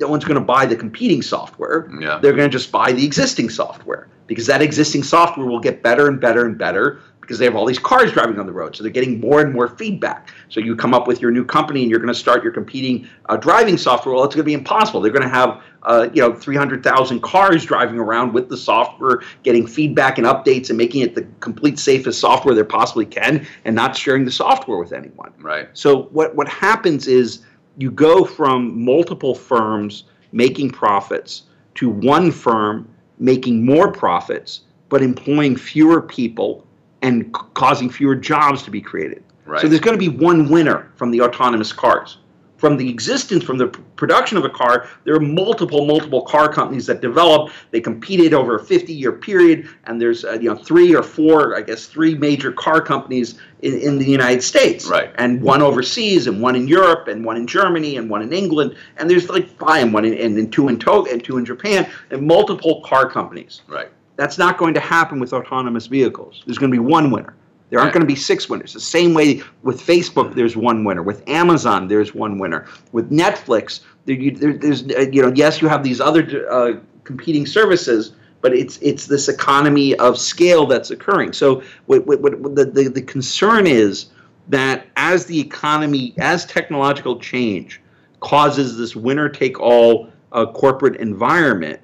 [0.00, 1.90] no one's going to buy the competing software.
[2.00, 2.18] Yeah.
[2.20, 6.08] They're going to just buy the existing software because that existing software will get better
[6.08, 7.00] and better and better
[7.32, 8.76] because they have all these cars driving on the road.
[8.76, 10.28] So they're getting more and more feedback.
[10.50, 13.08] So you come up with your new company and you're going to start your competing
[13.30, 14.14] uh, driving software.
[14.14, 15.00] Well, it's going to be impossible.
[15.00, 19.66] They're going to have uh, you know 300,000 cars driving around with the software, getting
[19.66, 23.96] feedback and updates and making it the complete safest software they possibly can, and not
[23.96, 25.32] sharing the software with anyone.
[25.40, 25.70] Right.
[25.72, 27.46] So what what happens is
[27.78, 31.44] you go from multiple firms making profits
[31.76, 32.86] to one firm
[33.18, 36.66] making more profits but employing fewer people
[37.02, 39.22] and c- causing fewer jobs to be created.
[39.44, 39.60] Right.
[39.60, 42.18] So there's going to be one winner from the autonomous cars.
[42.56, 46.48] From the existence, from the p- production of a car, there are multiple, multiple car
[46.52, 47.50] companies that develop.
[47.72, 51.62] They competed over a 50-year period, and there's uh, you know three or four, I
[51.62, 55.10] guess, three major car companies in, in the United States, Right.
[55.16, 58.76] and one overseas, and one in Europe, and one in Germany, and one in England,
[58.96, 61.44] and there's like five, and one in, and, and two in Togo, and two in
[61.44, 63.62] Japan, and multiple car companies.
[63.66, 63.88] Right.
[64.16, 66.42] That's not going to happen with autonomous vehicles.
[66.46, 67.34] There's going to be one winner.
[67.72, 68.74] There aren't going to be six winners.
[68.74, 71.02] The same way with Facebook, there's one winner.
[71.02, 72.66] With Amazon, there's one winner.
[72.92, 77.46] With Netflix, there, there, there's uh, you know yes, you have these other uh, competing
[77.46, 81.32] services, but it's it's this economy of scale that's occurring.
[81.32, 84.08] So what, what, what the, the the concern is
[84.48, 87.80] that as the economy, as technological change
[88.20, 91.80] causes this winner take all uh, corporate environment,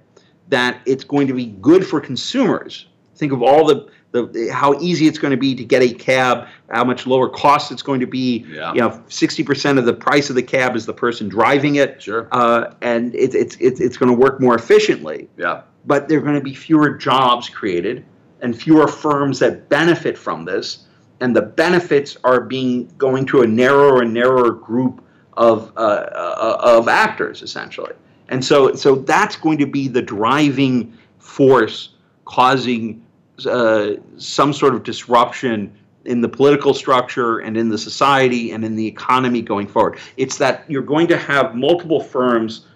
[0.49, 2.87] that it's going to be good for consumers.
[3.17, 6.49] Think of all the, the how easy it's going to be to get a cab,
[6.71, 8.47] how much lower cost it's going to be.
[8.49, 8.73] Yeah.
[8.73, 12.03] You know, sixty percent of the price of the cab is the person driving it.
[12.03, 12.29] Sure.
[12.33, 15.29] Uh, and it's it's it's it's going to work more efficiently.
[15.37, 15.63] Yeah.
[15.87, 18.05] But there are going to be fewer jobs created
[18.41, 20.85] and fewer firms that benefit from this.
[21.21, 26.57] And the benefits are being going to a narrower and narrower group of uh, uh,
[26.61, 27.93] of actors essentially.
[28.29, 31.91] And so so that's going to be the driving force
[32.25, 33.03] causing
[33.47, 35.73] uh, some sort of disruption
[36.05, 39.99] in the political structure and in the society and in the economy going forward.
[40.17, 42.67] It's that you're going to have multiple firms.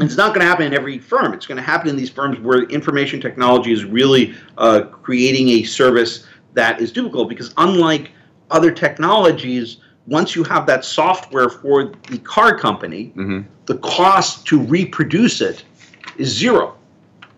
[0.00, 1.34] It's not going to happen in every firm.
[1.34, 5.64] It's going to happen in these firms where information technology is really uh, creating a
[5.64, 8.12] service that is difficult because, unlike
[8.50, 13.44] other technologies, once you have that software for the car company, Mhm.
[13.66, 15.64] the cost to reproduce it
[16.16, 16.74] is zero.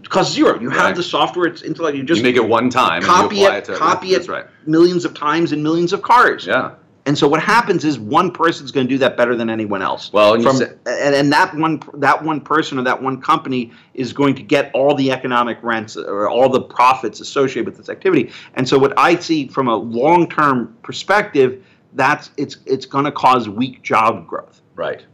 [0.02, 0.58] It costs zero.
[0.60, 1.46] You have the software.
[1.46, 1.96] It's intellect.
[1.96, 4.28] You just you make it one time copy and you apply it, it, copy it
[4.28, 4.46] right.
[4.66, 6.46] millions of times in millions of cars.
[6.46, 6.70] Yeah.
[7.06, 10.12] And so what happens is one person's going to do that better than anyone else.
[10.12, 13.20] Well, and you From, said- and, and that one that one person or that one
[13.20, 17.78] company is going to get all the economic rents or all the profits associated with
[17.78, 18.30] this activity.
[18.54, 21.62] And so what I see from a long-term perspective,
[21.94, 24.60] that's it's it's going to cause weak job growth.
[24.76, 25.04] Right.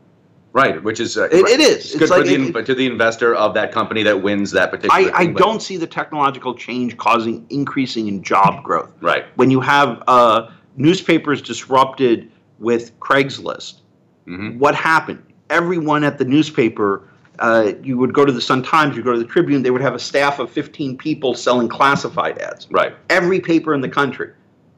[0.53, 1.77] Right, which is uh, It- it is.
[1.77, 4.51] It's It's good like for the it- to the investor of that company that wins
[4.53, 4.95] that particular.
[5.15, 8.91] I, I don't see the technological change causing increasing in job growth.
[9.03, 9.27] Right.
[9.35, 13.81] When you have uh, newspapers disrupted with Craigslist,
[14.27, 14.59] Mhm.
[14.59, 15.23] what happened?
[15.51, 17.03] Everyone at the newspaper,
[17.39, 19.83] uh, you would go to the Sun Times, you go to the Tribune, they would
[19.83, 22.67] have a staff of 15 people selling classified ads.
[22.71, 22.95] Right.
[23.11, 24.31] Every paper in the country,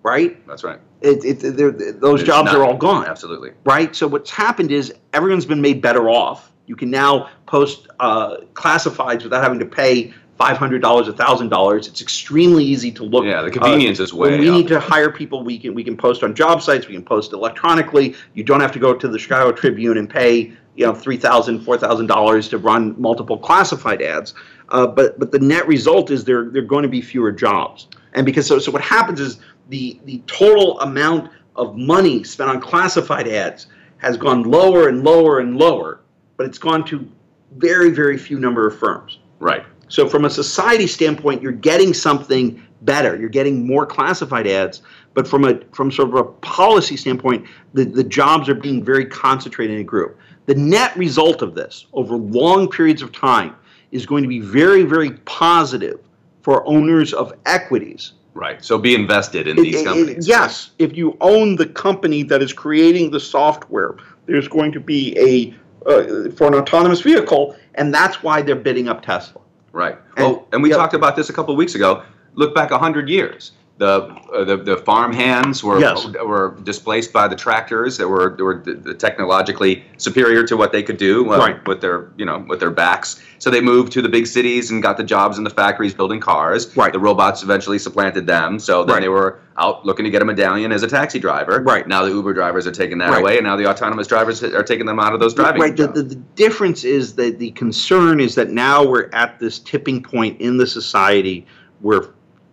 [0.03, 0.45] right?
[0.49, 0.81] That's right.
[1.01, 3.53] It, it, they're- those It's jobs not- are all gone Absolutely.
[3.65, 3.95] right?
[3.95, 6.51] So what's happened is everyone's been made better off.
[6.67, 11.87] You can now post uh, classifieds without having to pay five hundred dollars, thousand dollars.
[11.89, 13.25] It's extremely easy to look.
[13.25, 14.55] Yeah, the convenience uh, is way When we up.
[14.57, 16.87] need to hire people, we can we can post on job sites.
[16.87, 18.15] We can post electronically.
[18.35, 21.61] You don't have to go to the Chicago Tribune and pay you know three thousand,
[21.63, 24.35] four thousand dollars to run multiple classified ads.
[24.69, 27.89] Uh, but but the net result is there there are going to be fewer jobs.
[28.13, 32.61] And because so so what happens is the the total amount of money spent on
[32.61, 33.67] classified ads
[33.99, 36.01] has gone lower and lower and lower,
[36.37, 37.09] but it's gone to
[37.57, 39.19] very very few number of firms.
[39.41, 39.65] Right.
[39.89, 43.17] So from a society standpoint, you're getting something better.
[43.17, 44.83] You're getting more classified ads,
[45.15, 49.07] but from a from sort of a policy standpoint, the, the jobs are being very
[49.07, 50.19] concentrated in a group.
[50.47, 53.55] The net result of this over long periods of time
[53.91, 56.01] is going to be very, very positive
[56.43, 58.64] for owners of equities Right.
[58.64, 60.29] So be invested in these It- it- companies.
[60.29, 63.96] yes, if you own the company that is creating the software,
[64.27, 65.55] there's going to be a
[65.87, 69.40] uh, for an autonomous vehicle, and that's why they're bidding up Tesla.
[69.72, 69.96] Right.
[70.16, 72.03] And- oh, and we talked about this a couple of weeks ago.
[72.35, 73.53] Look back hundred years.
[73.79, 76.05] The, uh, the the farm hands were Yes.
[76.05, 80.83] were displaced by the tractors that were that were d- technologically superior to what they
[80.83, 81.67] could do uh, Right.
[81.69, 83.21] with their you know with their backs.
[83.38, 86.19] So they moved to the big cities and got the jobs in the factories building
[86.19, 86.77] cars.
[86.77, 86.93] Right.
[86.93, 88.59] The robots eventually supplanted them.
[88.59, 89.03] So then Right.
[89.03, 91.61] they were out looking to get a medallion as a taxi driver.
[91.62, 91.87] Right.
[91.87, 93.21] Now the Uber drivers are taking that Right.
[93.21, 95.61] away, and now the autonomous drivers are taking them out of those driving.
[95.62, 95.77] Right.
[95.77, 100.03] The, the, the difference is that the concern is that now we're at this tipping
[100.03, 101.47] point in the society
[101.81, 102.07] where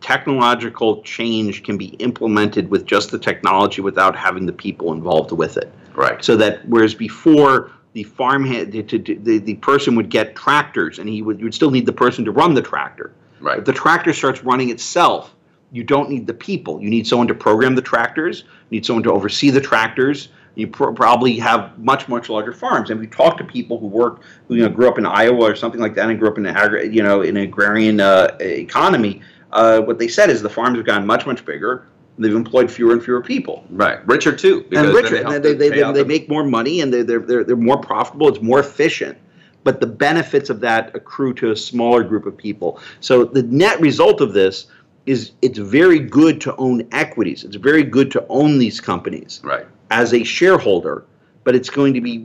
[0.06, 5.58] technological change can be implemented with just the technology without having the people involved with
[5.58, 5.74] it.
[5.96, 6.24] right.
[6.24, 11.10] So that whereas before the farmhand, the, the, the, the person would get tractors and
[11.10, 13.14] he would, you would still need the person to run the tractor.
[13.42, 13.58] Right.
[13.58, 15.34] If the tractor starts running itself,
[15.72, 16.80] you don't need the people.
[16.80, 18.44] You need someone to program the tractors.
[18.70, 20.30] You need someone to oversee the tractors.
[20.54, 22.92] You pro- probably have much much larger farms.
[22.92, 25.56] And we talk to people who work, who you know grew up in Iowa or
[25.56, 28.38] something like that, and grew up in an agri- you know in an agrarian uh,
[28.40, 29.22] economy.
[29.56, 31.88] Uh, what they said is the farms have gotten much much bigger.
[32.18, 34.06] They've employed fewer and fewer people Right.
[34.08, 34.64] Richer too.
[34.70, 35.16] because and richer.
[35.18, 38.30] And they, they, they, they make more money and they're, they're, they're, they're more profitable.
[38.30, 39.18] It's more efficient.
[39.66, 42.80] But the benefits of that accrue to a smaller group of people.
[43.02, 44.68] So the net result of this
[45.06, 47.44] is it's very good to own equities.
[47.44, 49.66] It's very good to own these companies Right.
[49.92, 51.04] as a shareholder.
[51.46, 52.16] But it's going to be,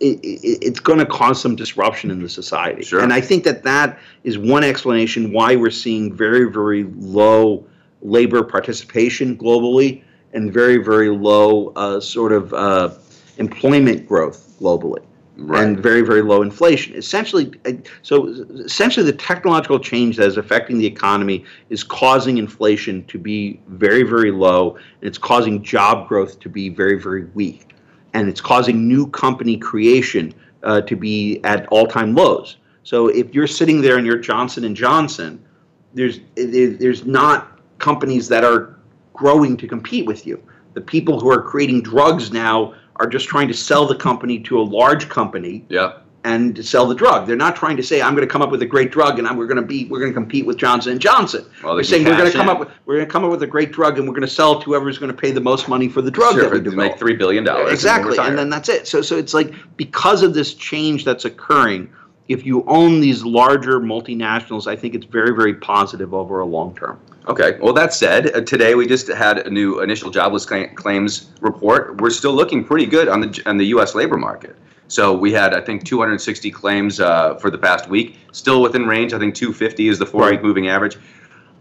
[0.00, 2.82] it, it, it's going to cause some disruption in the society.
[2.82, 3.00] Sure.
[3.00, 7.66] And I think that that is one explanation why we're seeing very, very low
[8.02, 10.02] labor participation globally
[10.34, 12.90] and very, very low uh, sort of uh,
[13.38, 15.02] employment growth globally.
[15.36, 15.64] Right.
[15.64, 16.94] And very, very low inflation.
[16.94, 18.28] Essentially, uh, so
[18.66, 24.04] essentially, the technological change that is affecting the economy is causing inflation to be very,
[24.04, 27.73] very low, and it's causing job growth to be very, very weak,
[28.14, 32.56] and it's causing new company creation uh, to be at all-time lows.
[32.84, 35.44] So if you're sitting there and you're Johnson and Johnson,
[35.92, 38.78] there's there's not companies that are
[39.12, 40.42] growing to compete with you.
[40.74, 44.58] The people who are creating drugs now are just trying to sell the company to
[44.58, 46.03] a large company Yep.
[46.24, 47.26] And sell the drug.
[47.26, 49.28] They're not trying to say I'm going to come up with a great drug and
[49.28, 51.44] I'm, we're going to be we're going to compete with Johnson and Johnson.
[51.62, 52.54] Well, they They're saying we're going to come in.
[52.54, 54.34] up with we're going to come up with a great drug and we're going to
[54.34, 56.52] sell it to whoever's going to pay the most money for the drug Sure, that
[56.52, 56.76] we develop.
[56.92, 57.72] make three billion dollars.
[57.72, 58.88] Exactly, and then that's it.
[58.88, 61.92] So, so it's like because of this change that's occurring,
[62.28, 66.74] if you own these larger multinationals, I think it's very, very positive over a long
[66.74, 66.98] term.
[67.28, 67.58] Okay.
[67.60, 72.00] Well, that said, uh, today we just had a new initial jobless cla- claims report.
[72.00, 73.94] We're still looking pretty good on the on the U.S.
[73.94, 74.56] labor market.
[74.88, 79.12] So we had, I think, 260 claims uh, for the past week, still within range.
[79.14, 80.98] I think 250 is the four-week moving average.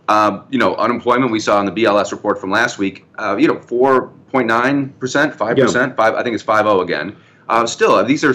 [0.09, 3.05] Um, you know, unemployment we saw in the BLS report from last week.
[3.17, 6.15] Uh, you know, 4.9 percent, five percent, five.
[6.15, 7.15] I think it's 5.0 again.
[7.49, 8.33] Uh, still, these are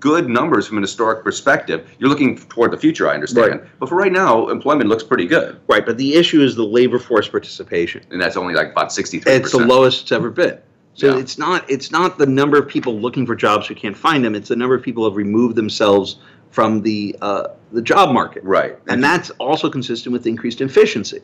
[0.00, 1.88] good numbers from an historic perspective.
[1.98, 3.50] You're looking toward the future, I understand.
[3.50, 3.78] Right.
[3.78, 6.98] But for right now, employment looks pretty good, Right, but the issue is the labor
[6.98, 8.02] force participation.
[8.10, 10.58] and that's only like about 63 It's the lowest it's ever been.
[10.94, 11.20] So Yeah.
[11.20, 14.34] it's not it's not the number of people looking for jobs who can't find them.
[14.34, 16.16] It's the number of people who have removed themselves
[16.50, 18.42] from the uh, the job market.
[18.44, 18.76] Right.
[18.88, 21.20] and that's also consistent with increased efficiency.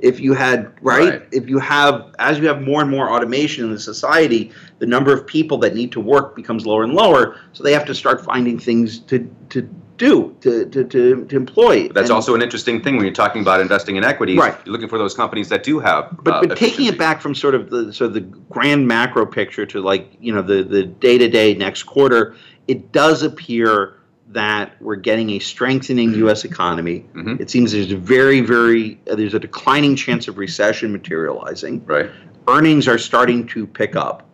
[0.00, 1.22] If you had right, Right.
[1.30, 5.12] if you have as you have more and more automation in the society, the number
[5.12, 7.36] of people that need to work becomes lower and lower.
[7.52, 11.88] So they have to start finding things to to do to to to, to employ.
[11.88, 14.38] That's And- also an interesting thing when you're talking about investing in equities.
[14.38, 14.56] Right.
[14.64, 16.16] You're looking for those companies that do have.
[16.22, 19.26] But, uh, but taking it back from sort of the sort of the grand macro
[19.26, 22.34] picture to like you know the the day to day next quarter,
[22.68, 23.94] it does appear
[24.28, 26.44] that we're getting a strengthening U.S.
[26.44, 27.04] economy.
[27.14, 27.38] Mhm.
[27.38, 31.84] It seems there's a very very uh, there's a declining chance of recession materializing.
[31.84, 32.10] Right.
[32.48, 34.28] Earnings are starting to pick up.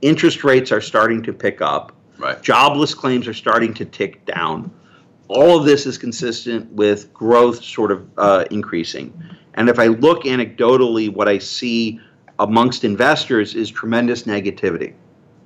[0.00, 1.92] Interest rates are starting to pick up.
[2.18, 2.42] Right.
[2.42, 4.70] Jobless claims are starting to tick down.
[5.32, 9.12] All of this is consistent with growth sort of uh, increasing.
[9.54, 12.00] And if I look anecdotally, what I see
[12.38, 14.94] amongst investors is tremendous negativity.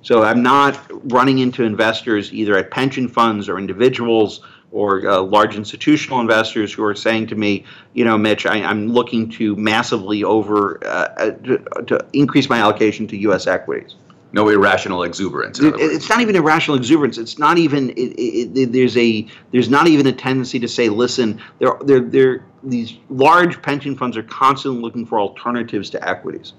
[0.02, 0.78] So I'm not
[1.12, 6.84] running into investors either at pension funds or individuals or uh, large institutional investors who
[6.84, 11.30] are saying to me, you know, Mitch, I, I'm looking to massively over uh, uh,
[11.30, 13.46] to, to increase my allocation to U.S.
[13.46, 13.94] equities.
[14.32, 15.60] No irrational exuberance.
[15.60, 17.16] It- it's not even irrational exuberance.
[17.16, 17.90] It's not even.
[17.90, 19.26] It, it, it, there's a.
[19.52, 22.44] There's not even a tendency to say, listen, there, there, there.
[22.62, 26.52] These large pension funds are constantly looking for alternatives to equities.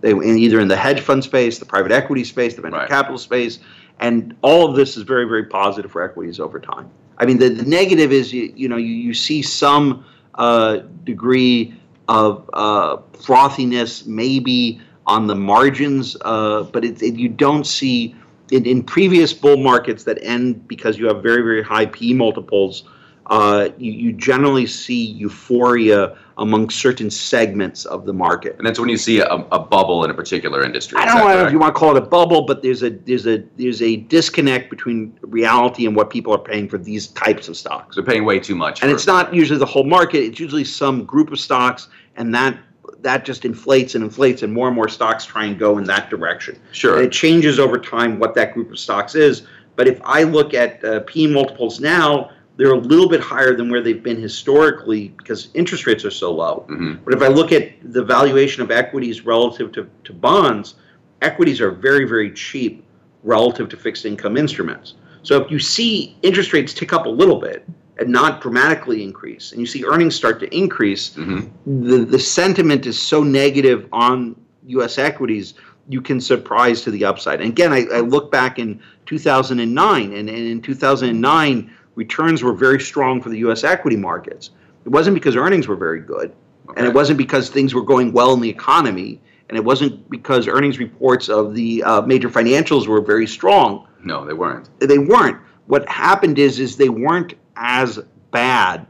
[0.00, 2.88] They in either in the hedge fund space, the private equity space, the venture Right.
[2.88, 3.58] capital space,
[4.00, 6.90] and all of this is very, very positive for equities over time.
[7.18, 10.04] I mean, the, the negative is you, you know you, you see some
[10.34, 11.74] uh, degree
[12.08, 18.14] of uh, frothiness, maybe on the margins, uh, but it, it, you don't see
[18.50, 22.84] in, in previous bull markets that end because you have very, very high P multiples.
[23.26, 28.56] Uh, you, you, generally see euphoria among certain segments of the market.
[28.58, 30.98] And that's when you see a, a bubble in a particular industry.
[30.98, 33.28] I don't know if you want to call it a bubble, but there's a there's
[33.28, 37.56] a there's a disconnect between reality and what people are paying for these types of
[37.56, 37.94] stocks.
[37.94, 38.82] They're paying way too much.
[38.82, 40.24] And it's not usually the whole market.
[40.24, 42.58] It's usually some group of stocks, and that
[43.02, 46.08] that just inflates and inflates, and more and more stocks try and go in that
[46.08, 46.58] direction.
[46.72, 46.96] Sure.
[46.96, 49.46] And it changes over time what that group of stocks is.
[49.76, 53.70] But if I look at uh, P multiples now, they're a little bit higher than
[53.70, 56.66] where they've been historically because interest rates are so low.
[56.68, 57.04] Mm-hmm.
[57.04, 60.74] But if I look at the valuation of equities relative to, to bonds,
[61.22, 62.84] equities are very, very cheap
[63.22, 64.94] relative to fixed income instruments.
[65.22, 67.66] So if you see interest rates tick up a little bit
[68.08, 71.86] not dramatically increase, and you see earnings start to increase, mm-hmm.
[71.86, 74.36] the, the sentiment is so negative on
[74.66, 75.54] US equities,
[75.88, 77.40] you can surprise to the upside.
[77.40, 82.80] And again, I, I look back in 2009, and, and in 2009, returns were very
[82.80, 83.64] strong for the U.S.
[83.64, 84.50] equity markets.
[84.84, 86.34] It wasn't because earnings were very good,
[86.68, 86.78] okay.
[86.78, 90.48] and it wasn't because things were going well in the economy, and it wasn't because
[90.48, 93.86] earnings reports of the uh, major financials were very strong.
[94.02, 94.68] No, they weren't.
[94.80, 95.38] They weren't.
[95.66, 97.98] What happened is, is they weren't as
[98.30, 98.86] bad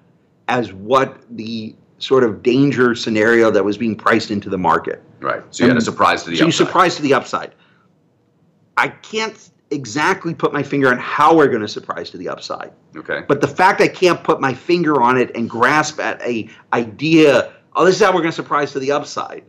[0.48, 5.02] as what the sort of danger scenario that was being priced into the market.
[5.20, 5.42] Right.
[5.50, 6.60] So you and, had a surprise to the so upside.
[6.60, 7.54] you surprised to the upside.
[8.76, 12.72] I can't exactly put my finger on how we're going to surprise to the upside.
[12.96, 13.22] Okay.
[13.26, 17.52] But the fact I can't put my finger on it and grasp at a idea,
[17.74, 19.44] oh, this is how we're going to surprise to the upside,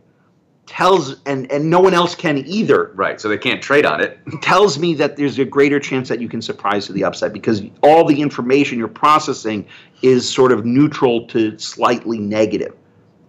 [0.66, 2.90] tells and and no one else can either.
[2.94, 3.20] Right.
[3.20, 4.18] So they can't trade on it.
[4.42, 7.62] tells me that there's a greater chance that you can surprise to the upside because
[7.82, 9.66] all the information you're processing
[10.02, 12.18] is sort of neutral to slightly.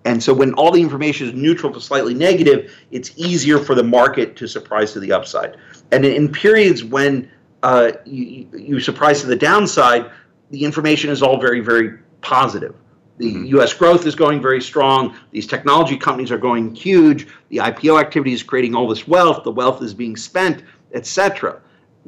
[0.06, 3.84] And so when all the information is neutral to slightly negative, it's easier for the
[3.84, 5.58] market to surprise to the upside.
[5.92, 7.30] And in periods when
[7.64, 10.12] uh, you, you surprise to the downside,
[10.52, 12.76] the information is all very, very positive.
[13.18, 13.46] The mm-hmm.
[13.46, 13.74] U.S.
[13.74, 15.16] growth is going very strong.
[15.32, 17.28] These technology companies are going huge.
[17.50, 19.44] The IPO activity is creating all this wealth.
[19.44, 20.64] The wealth is being spent,
[20.94, 21.62] etc.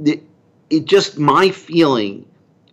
[0.03, 0.24] It,
[0.70, 2.26] it just my feeling,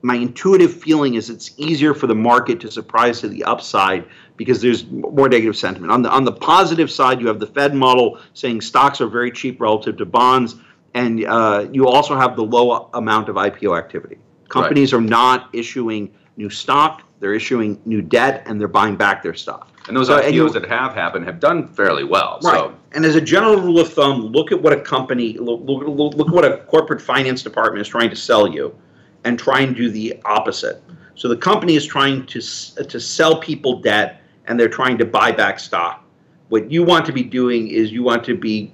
[0.03, 4.05] my intuitive feeling is it's easier for the market to surprise to the upside
[4.37, 5.93] because there's more negative sentiment.
[5.93, 9.31] On the on the positive side, you have the Fed model saying stocks are very
[9.31, 10.57] cheap relative to bonds
[10.95, 14.17] and uh, you also have the low amount of IPO activity.
[14.49, 15.01] Companies right.
[15.01, 19.71] are not issuing new stock; they're issuing new debt, and they're buying back their stock.
[19.89, 22.39] And those so, IPOs and you, that have happened have done fairly well.
[22.43, 22.53] Right.
[22.53, 22.75] So.
[22.93, 26.29] And as a general rule of thumb, look at what a company, look, look, look
[26.29, 28.79] at what a corporate finance department is trying to sell you,
[29.25, 30.83] and try and do the opposite.
[31.15, 35.33] So the company is trying to to sell people debt, and they're trying to buy
[35.33, 36.05] back stock.
[36.51, 38.71] What you want to be doing is you want to be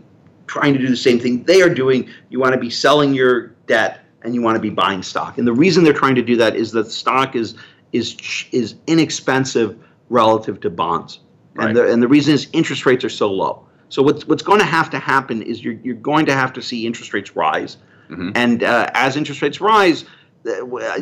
[0.48, 2.10] trying to do the same thing they are doing.
[2.30, 5.38] You want to be selling your debt and you want to be buying stock.
[5.38, 7.54] And the reason they're trying to do that is that stock is
[7.92, 8.16] is
[8.52, 9.78] is inexpensive
[10.08, 11.20] relative to bonds.
[11.54, 11.68] Right.
[11.68, 13.66] And the and the reason is interest rates are so low.
[13.88, 16.62] So what's what's going to have to happen is you're you're going to have to
[16.62, 17.76] see interest rates rise.
[18.08, 18.30] Mm-hmm.
[18.34, 20.04] And uh, as interest rates rise,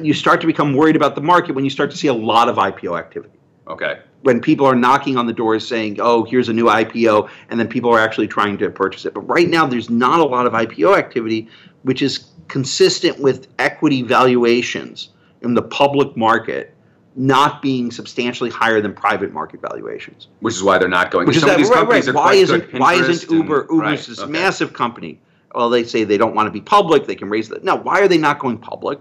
[0.03, 2.49] you start to become worried about the market when you start to see a lot
[2.49, 3.39] of IPO activity.
[3.66, 7.59] Okay when people are knocking on the doors saying, "Oh, here's a new IPO," and
[7.59, 9.14] then people are actually trying to purchase it.
[9.14, 11.49] But right now, there's not a lot of IPO activity,
[11.82, 15.11] which is consistent with equity valuations
[15.43, 16.74] in the public market
[17.18, 20.28] not being substantially higher than private market valuations.
[20.40, 21.26] Which is why they're not going.
[21.26, 22.14] Which is that, right, right.
[22.14, 24.30] Why isn't why isn't Uber and, Uber's right, this okay.
[24.30, 25.20] massive company?
[25.54, 27.06] Well, they say they don't want to be public.
[27.06, 27.64] They can raise that.
[27.64, 29.00] Now, why are they not going public?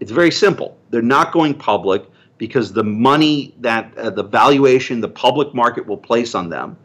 [0.00, 0.78] It's very simple.
[0.88, 2.06] They're not going public
[2.38, 6.78] because the money that uh, the valuation the public market will place on them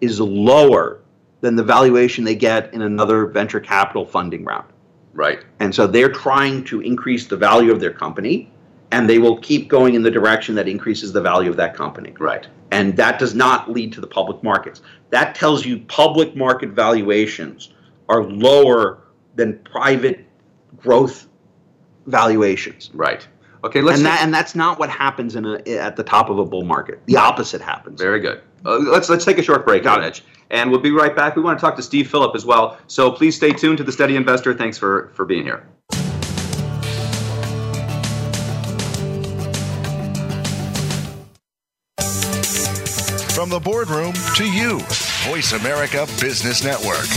[0.00, 1.00] is lower
[1.42, 4.66] than the valuation they get in another venture capital funding round.
[5.12, 5.44] Right.
[5.60, 8.51] And so they're trying to increase the value of their company
[8.92, 12.14] and they will keep going in the direction that increases the value of that company.
[12.20, 12.46] Right.
[12.70, 14.82] And that does not lead to the public markets.
[15.10, 17.72] That tells you public market valuations
[18.08, 19.02] are lower
[19.34, 20.26] than private
[20.76, 21.26] growth
[22.06, 22.90] valuations.
[22.92, 23.26] Right.
[23.64, 26.38] Okay, let's and that and that's not what happens in a, at the top of
[26.38, 27.00] a bull market.
[27.06, 28.00] The opposite happens.
[28.00, 28.42] Very good.
[28.66, 30.20] Uh, let's let's take a short break on it,
[30.50, 31.36] and we'll be right back.
[31.36, 32.76] We want to talk to Steve Phillip as well.
[32.88, 34.52] So please stay tuned to the Steady Investor.
[34.52, 35.64] Thanks for for being here.
[43.42, 44.78] From the boardroom to you,
[45.26, 47.08] Voice America Business Network.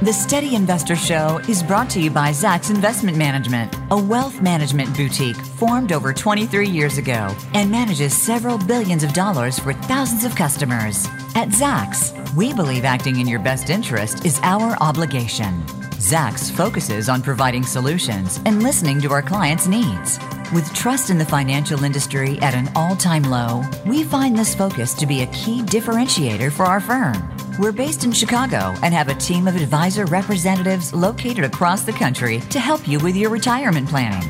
[0.00, 4.96] The Steady Investor Show is brought to you by Zacks Investment Management, a wealth management
[4.96, 10.36] boutique formed over 23 years ago and manages several billions of dollars for thousands of
[10.36, 11.04] customers.
[11.34, 15.62] At Zacks, we believe acting in your best interest is our obligation.
[15.96, 20.20] Zacks focuses on providing solutions and listening to our clients' needs.
[20.54, 24.94] With trust in the financial industry at an all time low, we find this focus
[24.94, 27.16] to be a key differentiator for our firm.
[27.58, 32.38] We're based in Chicago and have a team of advisor representatives located across the country
[32.50, 34.22] to help you with your retirement planning.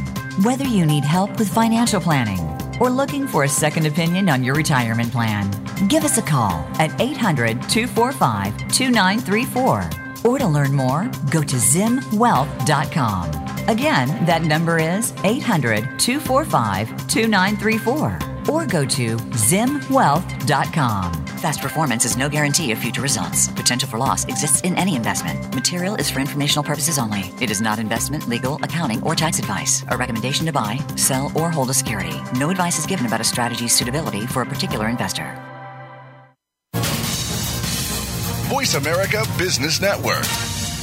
[0.42, 2.40] Whether you need help with financial planning
[2.80, 5.50] or looking for a second opinion on your retirement plan,
[5.88, 9.90] give us a call at 800 245 2934.
[10.24, 13.55] Or to learn more, go to zimwealth.com.
[13.68, 18.18] Again, that number is 800 245 2934.
[18.48, 21.26] Or go to zimwealth.com.
[21.26, 23.48] Past performance is no guarantee of future results.
[23.48, 25.52] Potential for loss exists in any investment.
[25.54, 27.32] Material is for informational purposes only.
[27.40, 29.84] It is not investment, legal, accounting, or tax advice.
[29.88, 32.16] A recommendation to buy, sell, or hold a security.
[32.38, 35.42] No advice is given about a strategy's suitability for a particular investor.
[38.48, 40.22] Voice America Business Network,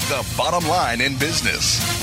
[0.10, 2.03] the bottom line in business.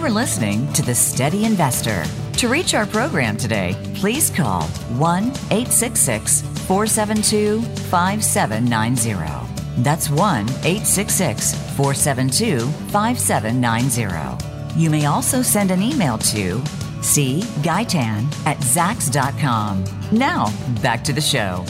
[0.00, 2.04] You are listening to The Steady Investor.
[2.38, 9.82] To reach our program today, please call 1 866 472 5790.
[9.82, 14.80] That's 1 866 472 5790.
[14.80, 16.60] You may also send an email to
[17.02, 19.84] cguytan at zacks.com.
[20.12, 20.46] Now,
[20.80, 21.66] back to the show.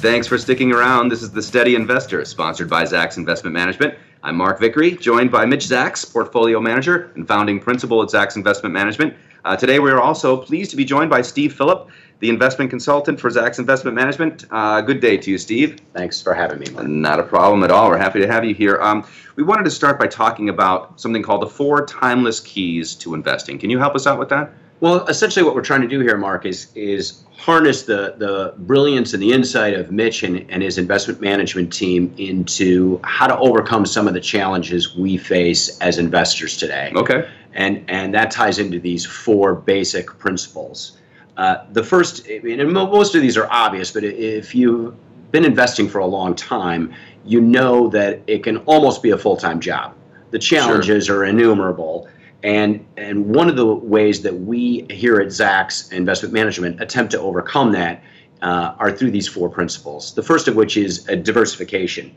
[0.00, 1.10] Thanks for sticking around.
[1.10, 3.98] This is The Steady Investor, sponsored by Zacks Investment Management.
[4.22, 8.72] I'm Mark Vickery, joined by Mitch Zacks, portfolio manager and founding principal at Zacks Investment
[8.72, 9.14] Management.
[9.44, 11.90] Uh, today, we are also pleased to be joined by Steve Phillip,
[12.20, 14.46] the investment consultant for Zacks Investment Management.
[14.50, 15.78] Uh, good day to you, Steve.
[15.92, 16.70] Thanks for having me.
[16.70, 16.86] Mark.
[16.86, 17.90] Not a problem at all.
[17.90, 18.80] We're happy to have you here.
[18.80, 23.12] Um, we wanted to start by talking about something called the four timeless keys to
[23.12, 23.58] investing.
[23.58, 24.50] Can you help us out with that?
[24.80, 29.12] Well, essentially, what we're trying to do here, Mark, is is harness the the brilliance
[29.12, 33.84] and the insight of Mitch and, and his investment management team into how to overcome
[33.84, 36.92] some of the challenges we face as investors today.
[36.96, 37.28] Okay.
[37.52, 40.98] And and that ties into these four basic principles.
[41.36, 44.94] Uh, the first, I mean, and most of these are obvious, but if you've
[45.30, 46.92] been investing for a long time,
[47.24, 49.94] you know that it can almost be a full time job.
[50.30, 51.18] The challenges sure.
[51.18, 52.08] are innumerable.
[52.42, 57.20] And and one of the ways that we here at Zacks Investment Management attempt to
[57.20, 58.02] overcome that
[58.42, 60.14] uh, are through these four principles.
[60.14, 62.14] The first of which is a diversification.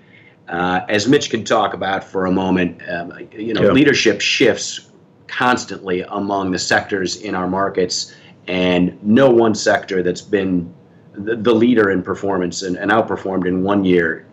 [0.48, 3.72] Uh, as Mitch can talk about for a moment, um, you know, yeah.
[3.72, 4.92] leadership shifts
[5.28, 8.14] constantly among the sectors in our markets,
[8.48, 10.74] and no one sector that's been
[11.14, 14.26] the, the leader in performance and, and, outperformed in one year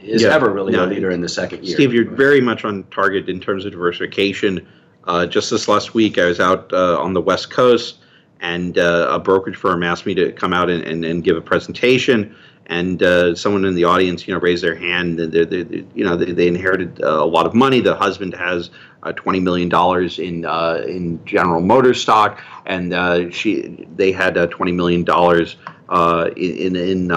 [0.00, 0.28] is yeah.
[0.28, 1.74] ever really no, a leader in the second year.
[1.74, 4.66] Steve, you're very much on target in terms of diversification.
[5.04, 7.98] Uh, just this last week, I was out uh, on the West Coast,
[8.40, 11.40] and uh, a brokerage firm asked me to come out and, and, and give a
[11.40, 12.34] presentation.
[12.66, 15.18] And uh, someone in the audience, you know, raised their hand.
[15.18, 17.80] They're, they're, they're, you know, they, they inherited uh, a lot of money.
[17.80, 18.70] The husband has
[19.02, 25.02] uh, twenty million dollars in in General Motors stock, and she they had twenty million
[25.02, 25.56] dollars
[25.90, 27.10] in in,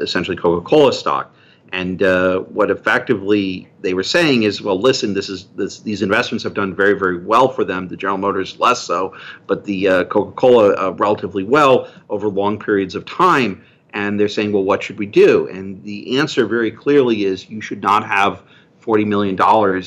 [0.00, 1.34] essentially Coca Cola stock.
[1.72, 6.42] And uh, what effectively they were saying is, well, listen, this is this, these investments
[6.44, 7.86] have done very, very well for them.
[7.86, 9.16] The General Motors less so,
[9.46, 13.64] but the uh, Coca-Cola uh, relatively well over long periods of time.
[13.92, 15.48] And they're saying, well, what should we do?
[15.48, 18.42] And the answer very clearly is you should not have
[18.82, 19.36] $40 million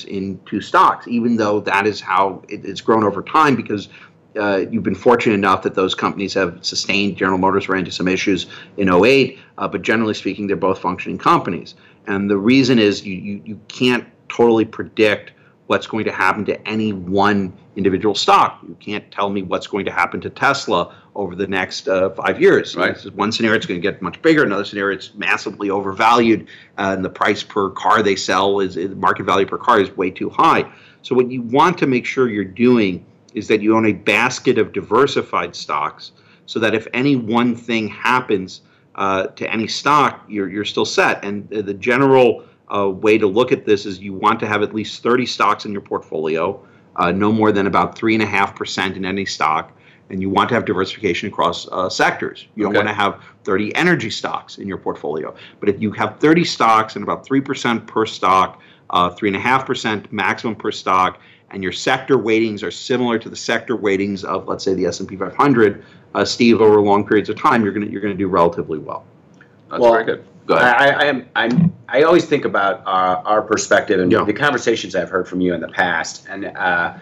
[0.07, 3.89] in two stocks, even though that is how it, it's grown over time because
[4.39, 7.17] uh, you've been fortunate enough that those companies have sustained.
[7.17, 11.17] General Motors ran into some issues in 08, uh, but generally speaking, they're both functioning
[11.17, 11.75] companies.
[12.07, 15.31] And the reason is you, you, you can't totally predict
[15.67, 18.59] what's going to happen to any one individual stock.
[18.67, 22.41] You can't tell me what's going to happen to Tesla over the next uh, five
[22.41, 22.75] years.
[22.75, 22.97] Right.
[23.13, 24.43] One scenario it's going to get much bigger.
[24.43, 29.23] Another scenario it's massively overvalued, uh, and the price per car they sell is market
[29.23, 30.69] value per car is way too high.
[31.01, 34.57] So what you want to make sure you're doing is that you own a basket
[34.57, 36.11] of diversified stocks
[36.45, 38.61] so that if any one thing happens
[38.95, 41.23] uh, to any stock, you're, you're still set.
[41.23, 44.73] And the general uh, way to look at this is you want to have at
[44.73, 46.63] least 30 stocks in your portfolio,
[46.95, 49.71] uh, no more than about 3.5% in any stock.
[50.09, 52.47] And you want to have diversification across uh, sectors.
[52.55, 55.33] You don't want to have 30 energy stocks in your portfolio.
[55.59, 58.61] But if you have 30 stocks and about 3% per stock,
[58.91, 61.19] 3.5% uh, maximum per stock,
[61.53, 65.15] and your sector weightings are similar to the sector weightings of, let's say, the S&P
[65.15, 65.85] 500,
[66.15, 68.79] uh, Steve, over long periods of time, you're going to you're going to do relatively
[68.79, 69.05] well.
[69.69, 70.25] That's Well, very good.
[70.45, 70.75] Go ahead.
[70.75, 71.29] I, I am.
[71.35, 71.73] I'm.
[71.87, 74.23] I always think about our, our perspective and Yeah.
[74.23, 76.93] the conversations I've heard from you in the past, and uh,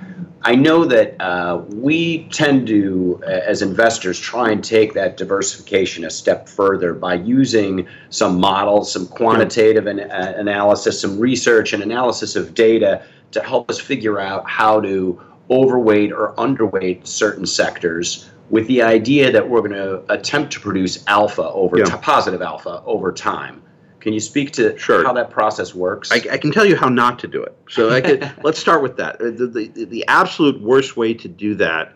[0.43, 6.05] I know that uh, we tend to, uh, as investors, try and take that diversification
[6.05, 11.81] a step further by using some models, some quantitative an, uh, analysis, some research and
[11.81, 18.29] analysis of data to help us figure out how to overweight or underweight certain sectors
[18.49, 21.85] with the idea that we're going to attempt to produce alpha over Yeah.
[21.85, 23.61] ti- positive alpha over time.
[24.01, 25.03] Can you speak to Sure.
[25.03, 26.11] how that process works?
[26.11, 27.55] I, I can tell you how not to do it.
[27.69, 29.19] So I could, let's start with that.
[29.19, 31.93] The, the, the absolute worst way to do that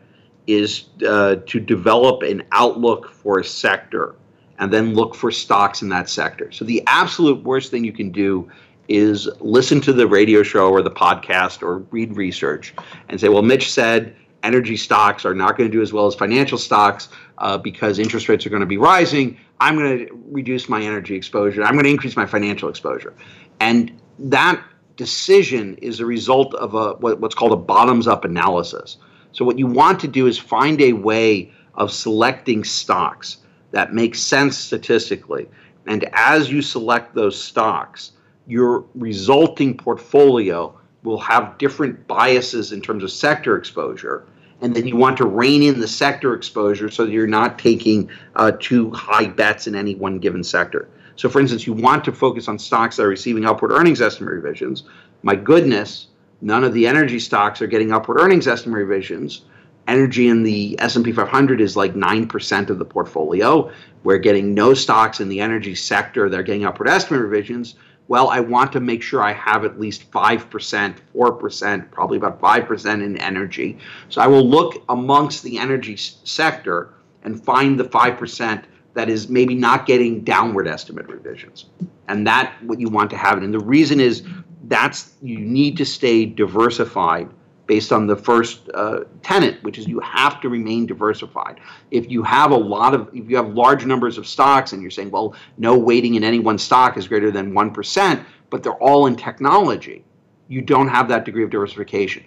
[0.47, 4.15] is uh, to develop an outlook for a sector
[4.59, 6.51] and then look for stocks in that sector.
[6.51, 8.49] So the absolute worst thing you can do
[8.87, 12.73] is listen to the radio show or the podcast or read research
[13.09, 16.15] and say, well, Mitch said energy stocks are not going to do as well as
[16.15, 17.09] financial stocks
[17.39, 19.37] uh, because interest rates are going to be rising.
[19.59, 21.63] I'm going to reduce my energy exposure.
[21.63, 23.13] I'm going to increase my financial exposure.
[23.59, 24.63] And that
[24.95, 28.97] decision is a result of a what, what's called a bottoms up analysis.
[29.31, 33.37] So what you want to do is find a way of selecting stocks
[33.71, 35.49] that make sense statistically.
[35.87, 38.11] And as you select those stocks,
[38.47, 44.25] your resulting portfolio will have different biases in terms of sector exposure.
[44.61, 48.09] And then you want to rein in the sector exposure so that you're not taking
[48.35, 50.89] uh, too high bets in any one given sector.
[51.17, 54.33] So, for instance, you want to focus on stocks that are receiving upward earnings estimate
[54.33, 54.83] revisions.
[55.23, 56.07] My goodness,
[56.41, 59.41] none of the energy stocks are getting upward earnings estimate revisions.
[59.87, 63.71] Energy in the S&P 500 is like 9% of the portfolio.
[64.03, 67.75] We're getting no stocks in the energy sector that are getting upward estimate revisions.
[68.07, 73.03] Well, I want to make sure I have at least 5%, 4%, probably about 5%
[73.03, 73.79] in energy.
[74.09, 76.93] So I will look amongst the energy sector
[77.23, 81.65] and find the 5% that is maybe not getting downward estimate revisions.
[82.07, 83.41] And that what you want to have.
[83.41, 84.23] And the reason is
[84.67, 87.29] that's you need to stay diversified
[87.67, 91.59] based on the first uh, tenet, which is you have to remain diversified.
[91.91, 94.91] If you have a lot of, if you have large numbers of stocks and you're
[94.91, 99.07] saying, well, no weighting in any one stock is greater than 1%, but they're all
[99.07, 100.05] in technology,
[100.47, 102.23] you don't have that degree of diversification.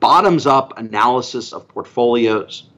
[0.00, 2.70] Bottoms up analysis of portfolios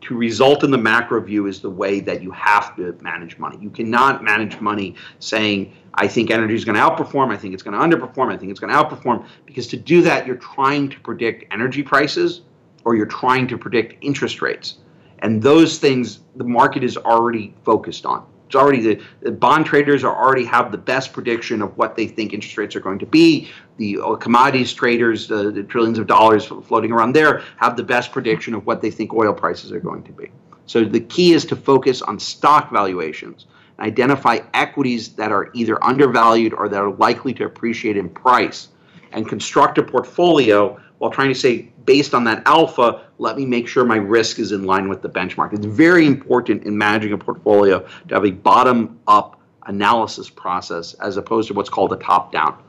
[0.00, 3.58] to result in the macro view is the way that you have to manage money.
[3.60, 7.62] You cannot manage money saying, I think energy is going to outperform, I think it's
[7.62, 10.88] going to underperform, I think it's going to outperform, because to do that, you're trying
[10.90, 12.42] to predict energy prices
[12.84, 14.78] or you're trying to predict interest rates.
[15.20, 18.24] And those things the market is already focused on.
[18.48, 22.06] It's already the, the bond traders are already have the best prediction of what they
[22.06, 23.50] think interest rates are going to be.
[23.76, 28.10] The uh, commodities traders, uh, the trillions of dollars floating around there, have the best
[28.10, 30.30] prediction of what they think oil prices are going to be.
[30.64, 33.44] So the key is to focus on stock valuations,
[33.76, 38.68] and identify equities that are either undervalued or that are likely to appreciate in price,
[39.12, 43.68] and construct a portfolio while trying to say, based on that alpha, let me make
[43.68, 45.52] sure my risk is in line with the benchmark.
[45.52, 51.16] It's very important in managing a portfolio to have a bottom up analysis process as
[51.16, 52.62] opposed to what's called a top down.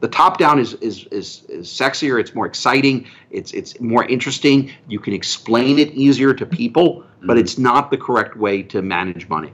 [0.00, 4.70] The top down is, is, is, is sexier, it's more exciting, it's, it's more interesting.
[4.86, 7.38] You can explain it easier to people, but mm-hmm.
[7.40, 9.52] it's not the correct way to manage money.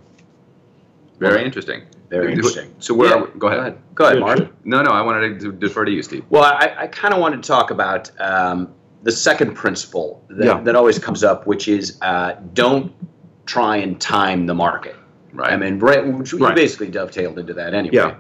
[1.19, 1.85] Very interesting.
[2.21, 2.75] Very interesting.
[2.79, 3.11] So where?
[3.11, 3.17] Yeah.
[3.17, 3.79] are we- go ahead.
[3.95, 4.39] Go ahead, Mark.
[4.65, 4.91] No, no.
[4.91, 6.25] I wanted to defer to you, Steve.
[6.31, 10.61] Well, I, I kind of wanted to talk about um, the second principle that, Yeah.
[10.63, 12.93] that always comes up, which is uh, don't
[13.47, 14.97] try and time the market.
[15.33, 15.53] Right.
[15.53, 16.55] I mean, right, which you Right.
[16.55, 17.95] basically dovetailed into that anyway.
[17.97, 18.15] Yeah.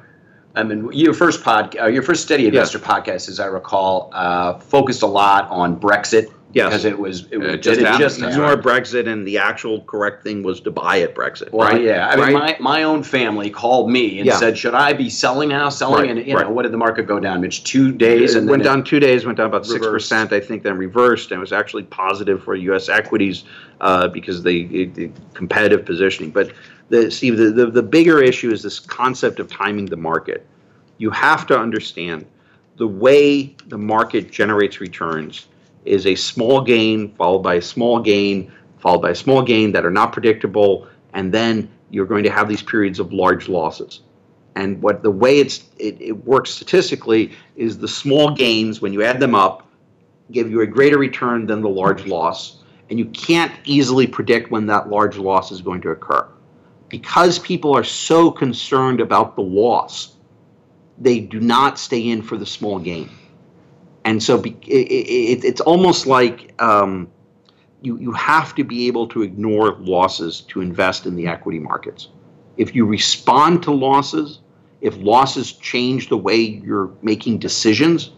[0.56, 4.58] I mean, your first pod, uh, your first steady investor podcast, as I recall, uh,
[4.58, 6.68] focused a lot on Brexit Yes.
[6.70, 8.60] because it was it, was, It just it happened, just that's happened.
[8.60, 11.50] Ignore Brexit, and the actual correct thing was to buy at Brexit.
[11.50, 11.82] Well, right?
[11.82, 12.08] yeah.
[12.08, 14.36] I mean, my, my own family called me and Yeah.
[14.38, 15.68] said, "Should I be selling now?
[15.68, 16.46] Selling?" Right, And you right.
[16.46, 17.40] know, what did the market go down?
[17.40, 19.84] Mitch, two days, it and went then it- down two days, went down about six
[19.84, 22.88] percent, I think, then reversed, and it was actually positive for U.S.
[22.88, 23.42] equities
[23.80, 26.30] uh, because they it- the competitive positioning.
[26.30, 26.52] But
[26.88, 30.46] the Steve, the, the the bigger issue is this concept of timing the market.
[30.98, 32.26] You have to understand
[32.76, 35.46] the way the market generates returns
[35.84, 39.86] is a small gain followed by a small gain followed by a small gain that
[39.86, 44.00] are not predictable, and then you're going to have these periods of large losses.
[44.56, 49.02] And what the way it's it, it works statistically is the small gains when you
[49.02, 49.66] add them up
[50.30, 54.66] give you a greater return than the large loss, and you can't easily predict when
[54.66, 56.26] that large loss is going to occur.
[56.88, 60.14] Because people are so concerned about the loss,
[60.98, 63.10] they do not stay in for the small gain.
[64.04, 67.10] And so be, it, it, it's almost like um,
[67.80, 72.08] you, you have to be able to ignore losses to invest in the equity markets.
[72.56, 74.40] If you respond to losses,
[74.80, 78.10] if losses change the way you're making decisions,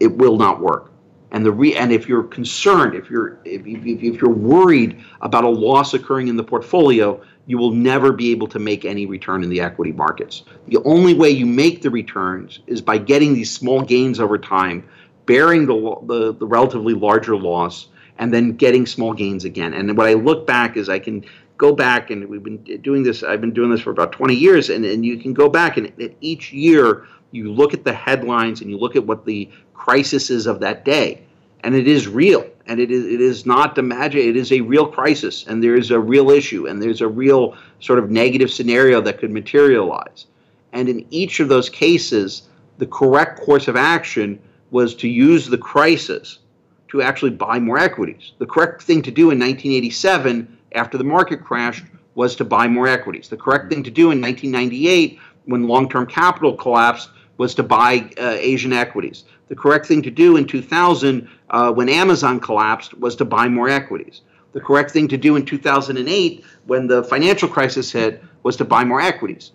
[0.00, 0.92] it will not work.
[1.30, 5.44] And the re- and if you're concerned, if you're if, if, if you're worried about
[5.44, 9.42] a loss occurring in the portfolio, you will never be able to make any return
[9.42, 10.42] in the equity markets.
[10.68, 14.86] The only way you make the returns is by getting these small gains over time,
[15.26, 19.74] bearing the, the, the relatively larger loss, and then getting small gains again.
[19.74, 21.24] And what I look back is I can
[21.62, 24.68] go back and we've been doing this i've been doing this for about 20 years
[24.68, 28.68] and, and you can go back and each year you look at the headlines and
[28.68, 31.22] you look at what the crisis is of that day
[31.62, 34.60] and it is real and it is it is not the magic it is a
[34.60, 38.50] real crisis and there is a real issue and there's a real sort of negative
[38.50, 40.26] scenario that could materialize
[40.72, 42.48] and in each of those cases
[42.78, 44.36] the correct course of action
[44.72, 46.40] was to use the crisis
[46.88, 51.44] to actually buy more equities the correct thing to do in 1987 after the market
[51.44, 53.28] crashed was to buy more equities.
[53.28, 58.36] The correct thing to do in 1998 when long-term capital collapsed was to buy uh,
[58.38, 59.24] Asian equities.
[59.48, 63.68] The correct thing to do in 2000 uh, when Amazon collapsed was to buy more
[63.68, 64.22] equities.
[64.52, 68.84] The correct thing to do in 2008 when the financial crisis hit was to buy
[68.84, 69.52] more equities.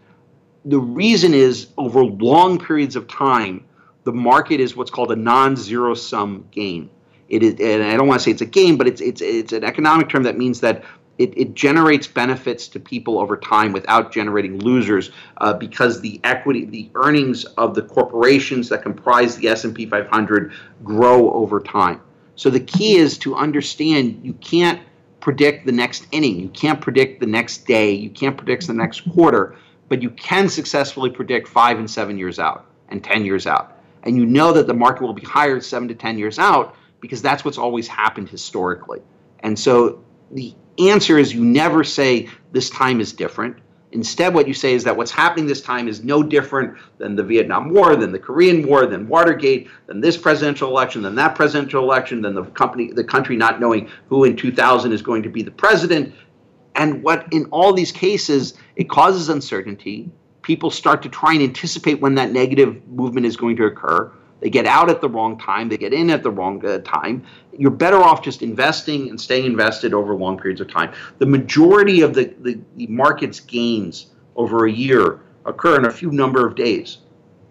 [0.66, 3.64] The reason is over long periods of time,
[4.08, 6.90] the market is what's called a non-zero sum game.
[7.28, 9.52] It is, and I don't want to say it's a game, but it's it's it's
[9.52, 10.86] an economic term that means that
[11.18, 16.64] it, it generates benefits to people over time without generating losers uh, because the equity,
[16.64, 20.54] the earnings of the corporations that comprise the S&P 500
[20.86, 22.00] grow over time.
[22.38, 24.80] So the key is to understand you can't
[25.20, 29.02] predict the next inning, you can't predict the next day, you can't predict the next
[29.12, 29.58] quarter,
[29.90, 33.77] but you can successfully predict five and seven years out and 10 years out.
[34.08, 37.22] And you know that the market will be higher seven to 10 years out because
[37.22, 39.02] that's what's always happened historically.
[39.42, 40.02] And so
[40.32, 43.58] the answer is you never say this time is different.
[43.92, 47.24] Instead, what you say is that what's happening this time is no different than the
[47.24, 51.84] Vietnam War, than the Korean War, than Watergate, than this presidential election, than that presidential
[51.84, 55.42] election, than the company, the country not knowing who in 2000 is going to be
[55.42, 56.16] the president.
[56.76, 60.12] And what in all these cases it causes uncertainty.
[60.48, 64.10] People start to try and anticipate when that negative movement is going to occur.
[64.40, 65.68] They get out at the wrong time.
[65.68, 67.26] They get in at the wrong uh, time.
[67.52, 70.94] You're better off just investing and staying invested over long periods of time.
[71.18, 74.06] The majority of the, the, the market's gains
[74.38, 77.00] over a year occur in a few number of days.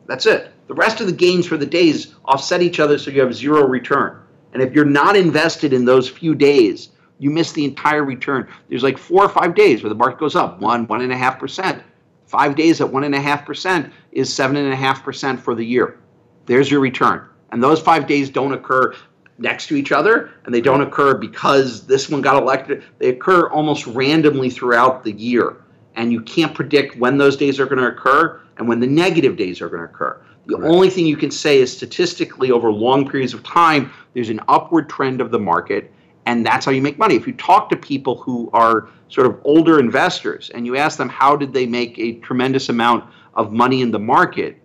[0.07, 0.51] That's it.
[0.67, 3.67] The rest of the gains for the days offset each other so you have zero
[3.67, 4.23] return.
[4.55, 8.49] And if you're not invested in those few days, you miss the entire return.
[8.71, 11.17] There's like four or five days where the market goes up one, one and a
[11.19, 11.83] half percent.
[12.27, 15.55] Five days at one and a half percent is seven and a half percent for
[15.55, 15.99] the year.
[16.47, 17.27] There's your return.
[17.53, 18.95] And those five days don't occur
[19.39, 22.83] next to each other and they don't occur because this one got elected.
[22.99, 25.57] They occur almost randomly throughout the year.
[25.95, 29.37] And you can't predict when those days are going to occur and when the negative
[29.37, 30.21] days are going to occur.
[30.47, 30.71] The right.
[30.71, 34.89] only thing you can say is statistically over long periods of time, there's an upward
[34.89, 35.93] trend of the market,
[36.27, 37.15] and that's how you make money.
[37.15, 41.09] If you talk to people who are sort of older investors and you ask them
[41.09, 43.05] how did they make a tremendous amount
[43.35, 44.59] of money in the market,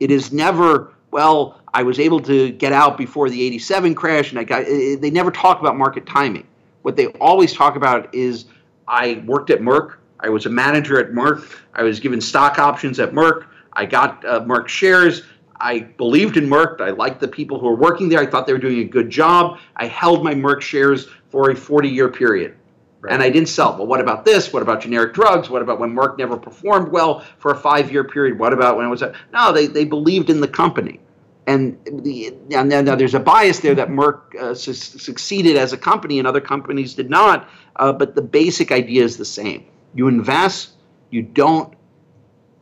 [0.00, 4.38] it is never well, I was able to get out before the 87 crash and
[4.38, 6.46] I got they never talk about market timing.
[6.82, 8.46] What they always talk about is
[8.86, 13.00] I worked at Merck, I was a manager at Merck, I was given stock options
[13.00, 15.22] at Merck, I got uh, Merck shares,
[15.60, 18.52] I believed in Merck, I liked the people who were working there, I thought they
[18.52, 19.58] were doing a good job.
[19.76, 22.54] I held my Merck shares for a 40-year period.
[23.00, 23.12] Right.
[23.12, 23.76] And I didn't sell.
[23.76, 24.52] Well, what about this?
[24.52, 25.48] What about generic drugs?
[25.48, 28.40] What about when Merck never performed well for a five year period?
[28.40, 29.52] What about when it was a, no?
[29.52, 30.98] They they believed in the company,
[31.46, 35.76] and the now, now there's a bias there that Merck uh, su- succeeded as a
[35.76, 37.48] company and other companies did not.
[37.76, 39.64] Uh, but the basic idea is the same.
[39.94, 40.70] You invest.
[41.10, 41.72] You don't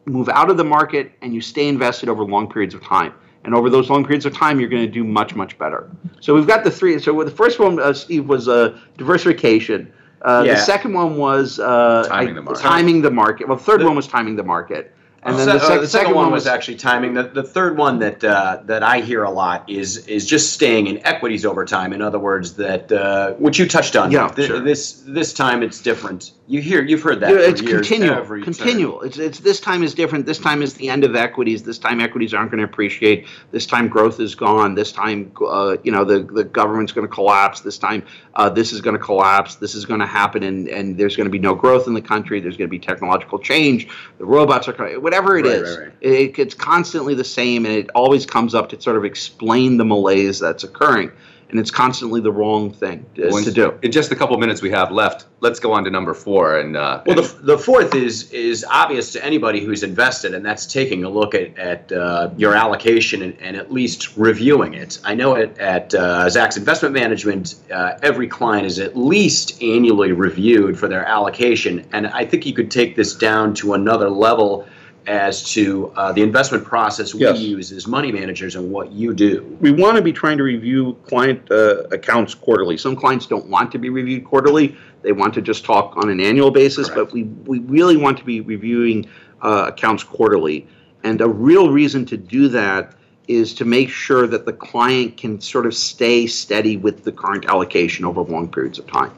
[0.07, 3.13] move out of the market, and you stay invested over long periods of time.
[3.45, 5.89] And over those long periods of time, you're going to do much, much better.
[6.21, 6.99] So we've got the three.
[6.99, 9.93] So the first one, uh, Steve, was uh, diversification.
[10.23, 10.55] Uh, yeah.
[10.55, 12.61] The second one was uh, timing, the market.
[12.61, 13.47] timing the market.
[13.47, 14.96] Well, the third the, one was timing the market.
[15.27, 17.15] And then the, sec- uh, the, second, one was, was actually timing.
[17.15, 20.87] The, the third one that uh, that I hear a lot is is just staying
[20.87, 21.93] in equities over time.
[21.93, 24.13] In other words, that uh, which you touched on.
[24.13, 24.61] Yeah, sure.
[24.61, 26.33] This this time it's different.
[26.47, 27.31] You hear you've heard that.
[27.31, 28.25] Yeah, it's continual.
[28.43, 29.01] Continual.
[29.03, 30.27] It's it's this time is different.
[30.27, 31.65] This time is the end of equities.
[31.65, 33.27] This time equities aren't going to appreciate.
[33.51, 34.77] This time growth is gone.
[34.77, 37.63] This time uh, you know the the government's going to collapse.
[37.63, 38.05] This time
[38.37, 39.57] uh, this is going to collapse.
[39.57, 42.03] This is going to happen, and and there's going to be no growth in the
[42.03, 42.39] country.
[42.39, 43.89] There's going to be technological change.
[44.19, 45.03] The robots are coming.
[45.03, 45.93] Whatever it right, is, right, right.
[46.01, 49.85] It, it's constantly the same, and it always comes up to sort of explain the
[49.85, 51.11] malaise that's occurring.
[51.49, 53.79] and it's constantly the wrong thing to, Well, to do.
[53.83, 56.59] In just a couple minutes we have left, let's go on to number four.
[56.59, 60.67] And uh, Well, the, the fourth is is obvious to anybody who's invested, and that's
[60.67, 64.99] taking a look at, at uh, your allocation and, and at least reviewing it.
[65.05, 70.13] I know at, at uh, Zacks Investment Management, uh, every client is at least annually
[70.13, 74.67] reviewed for their allocation, and I think you could take this down to another level
[75.07, 77.39] as to uh, the investment process we Yes.
[77.41, 79.57] use as money managers and what you do.
[79.61, 82.77] we want to be trying to review client uh, accounts quarterly.
[82.77, 86.21] Some clients don't want to be reviewed quarterly; they want to just talk on an
[86.21, 86.89] annual basis.
[86.89, 87.11] Correct.
[87.11, 89.07] But we we really want to be reviewing
[89.43, 90.67] uh, accounts quarterly,
[91.05, 92.95] and a real reason to do that
[93.29, 97.45] is to make sure that the client can sort of stay steady with the current
[97.47, 99.13] allocation over long periods of time.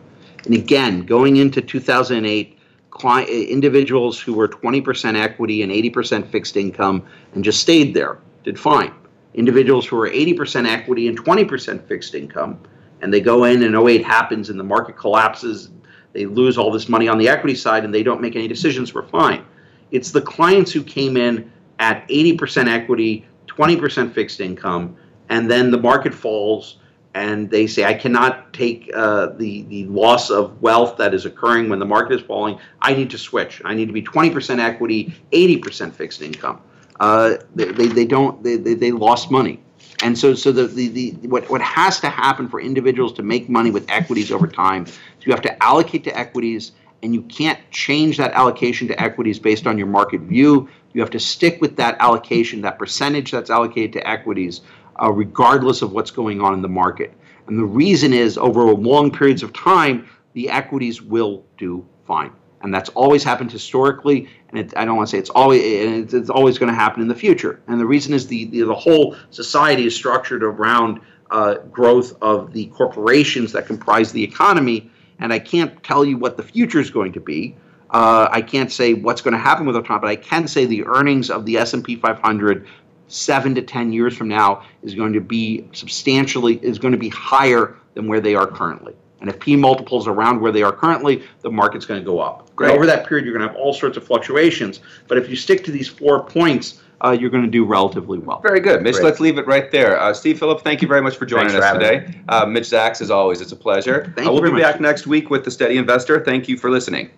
[0.47, 2.58] And again, going into 2008,
[2.91, 8.59] client, individuals who were 20% equity and 80% fixed income and just stayed there did
[8.59, 8.93] fine.
[9.35, 12.61] Individuals who were 80% equity and 20% fixed income,
[13.01, 15.71] and they go in and 08 happens and the market collapses,
[16.13, 18.95] they lose all this money on the equity side and they don't make any decisions,
[18.95, 19.45] we're fine.
[19.91, 24.97] It's the clients who came in at 80% equity, 20% fixed income,
[25.29, 26.78] and then the market falls
[27.15, 31.69] and they say, I cannot take uh, the, the loss of wealth that is occurring
[31.69, 32.59] when the market is falling.
[32.81, 33.63] I need to switch.
[33.65, 36.61] I need to be 20% equity, 80% fixed income.
[37.01, 39.63] Uh, they, they, they don't, they, they, they lost money.
[40.03, 43.49] And so, so the, the, the what, what has to happen for individuals to make
[43.49, 47.59] money with equities over time is you have to allocate to equities and you can't
[47.71, 50.69] change that allocation to equities based on your market view.
[50.93, 54.63] You have to stick with that allocation, that percentage that's allocated to equities,
[55.03, 57.13] uh, regardless of what's going on in the market.
[57.47, 62.33] And the reason is over long periods of time, the equities will do fine.
[62.61, 66.13] And that's always happened historically, and it, I don't want to say it's always it's,
[66.13, 67.61] it's always going to happen in the future.
[67.69, 72.53] And the reason is the the, the whole society is structured around uh, growth of
[72.53, 74.91] the corporations that comprise the economy.
[75.21, 77.57] And I can't tell you what the future is going to be.
[77.91, 80.85] Uh, I can't say what's going to happen with Trump, but I can say the
[80.85, 82.67] earnings of the S&P 500
[83.09, 87.09] seven to ten years from now is going to be substantially is going to be
[87.09, 88.95] higher than where they are currently.
[89.21, 92.55] And if P multiples around where they are currently, the market's going to go up.
[92.55, 92.71] Great.
[92.71, 94.81] Over that period, you're going to have all sorts of fluctuations.
[95.09, 98.41] But if you stick to these four points, uh, you're going to do relatively well.
[98.41, 98.95] Very good, Mitch.
[98.95, 99.05] Great.
[99.05, 99.99] Let's leave it right there.
[100.01, 102.21] Uh, Steve Phillips, thank you very much for joining Thanks us having today.
[102.29, 104.13] Uh, Mitch Zacks, as always, it's a pleasure.
[104.15, 104.63] Thank Uh, you we'll be much.
[104.63, 106.25] back next week with the Steady Investor.
[106.25, 107.11] Thank you for listening.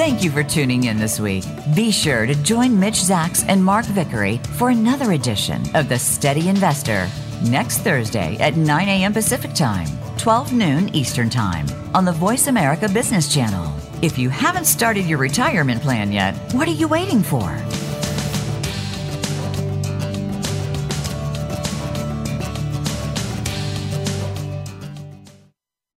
[0.00, 1.44] Thank you for tuning in this week.
[1.76, 6.48] Be sure to join Mitch Zacks and Mark Vickery for another edition of The Steady
[6.48, 7.06] Investor
[7.44, 9.12] next Thursday at 9 a.m.
[9.12, 9.86] Pacific Time,
[10.16, 13.70] 12 noon Eastern Time on the Voice America Business Channel.
[14.00, 17.54] If you haven't started your retirement plan yet, what are you waiting for?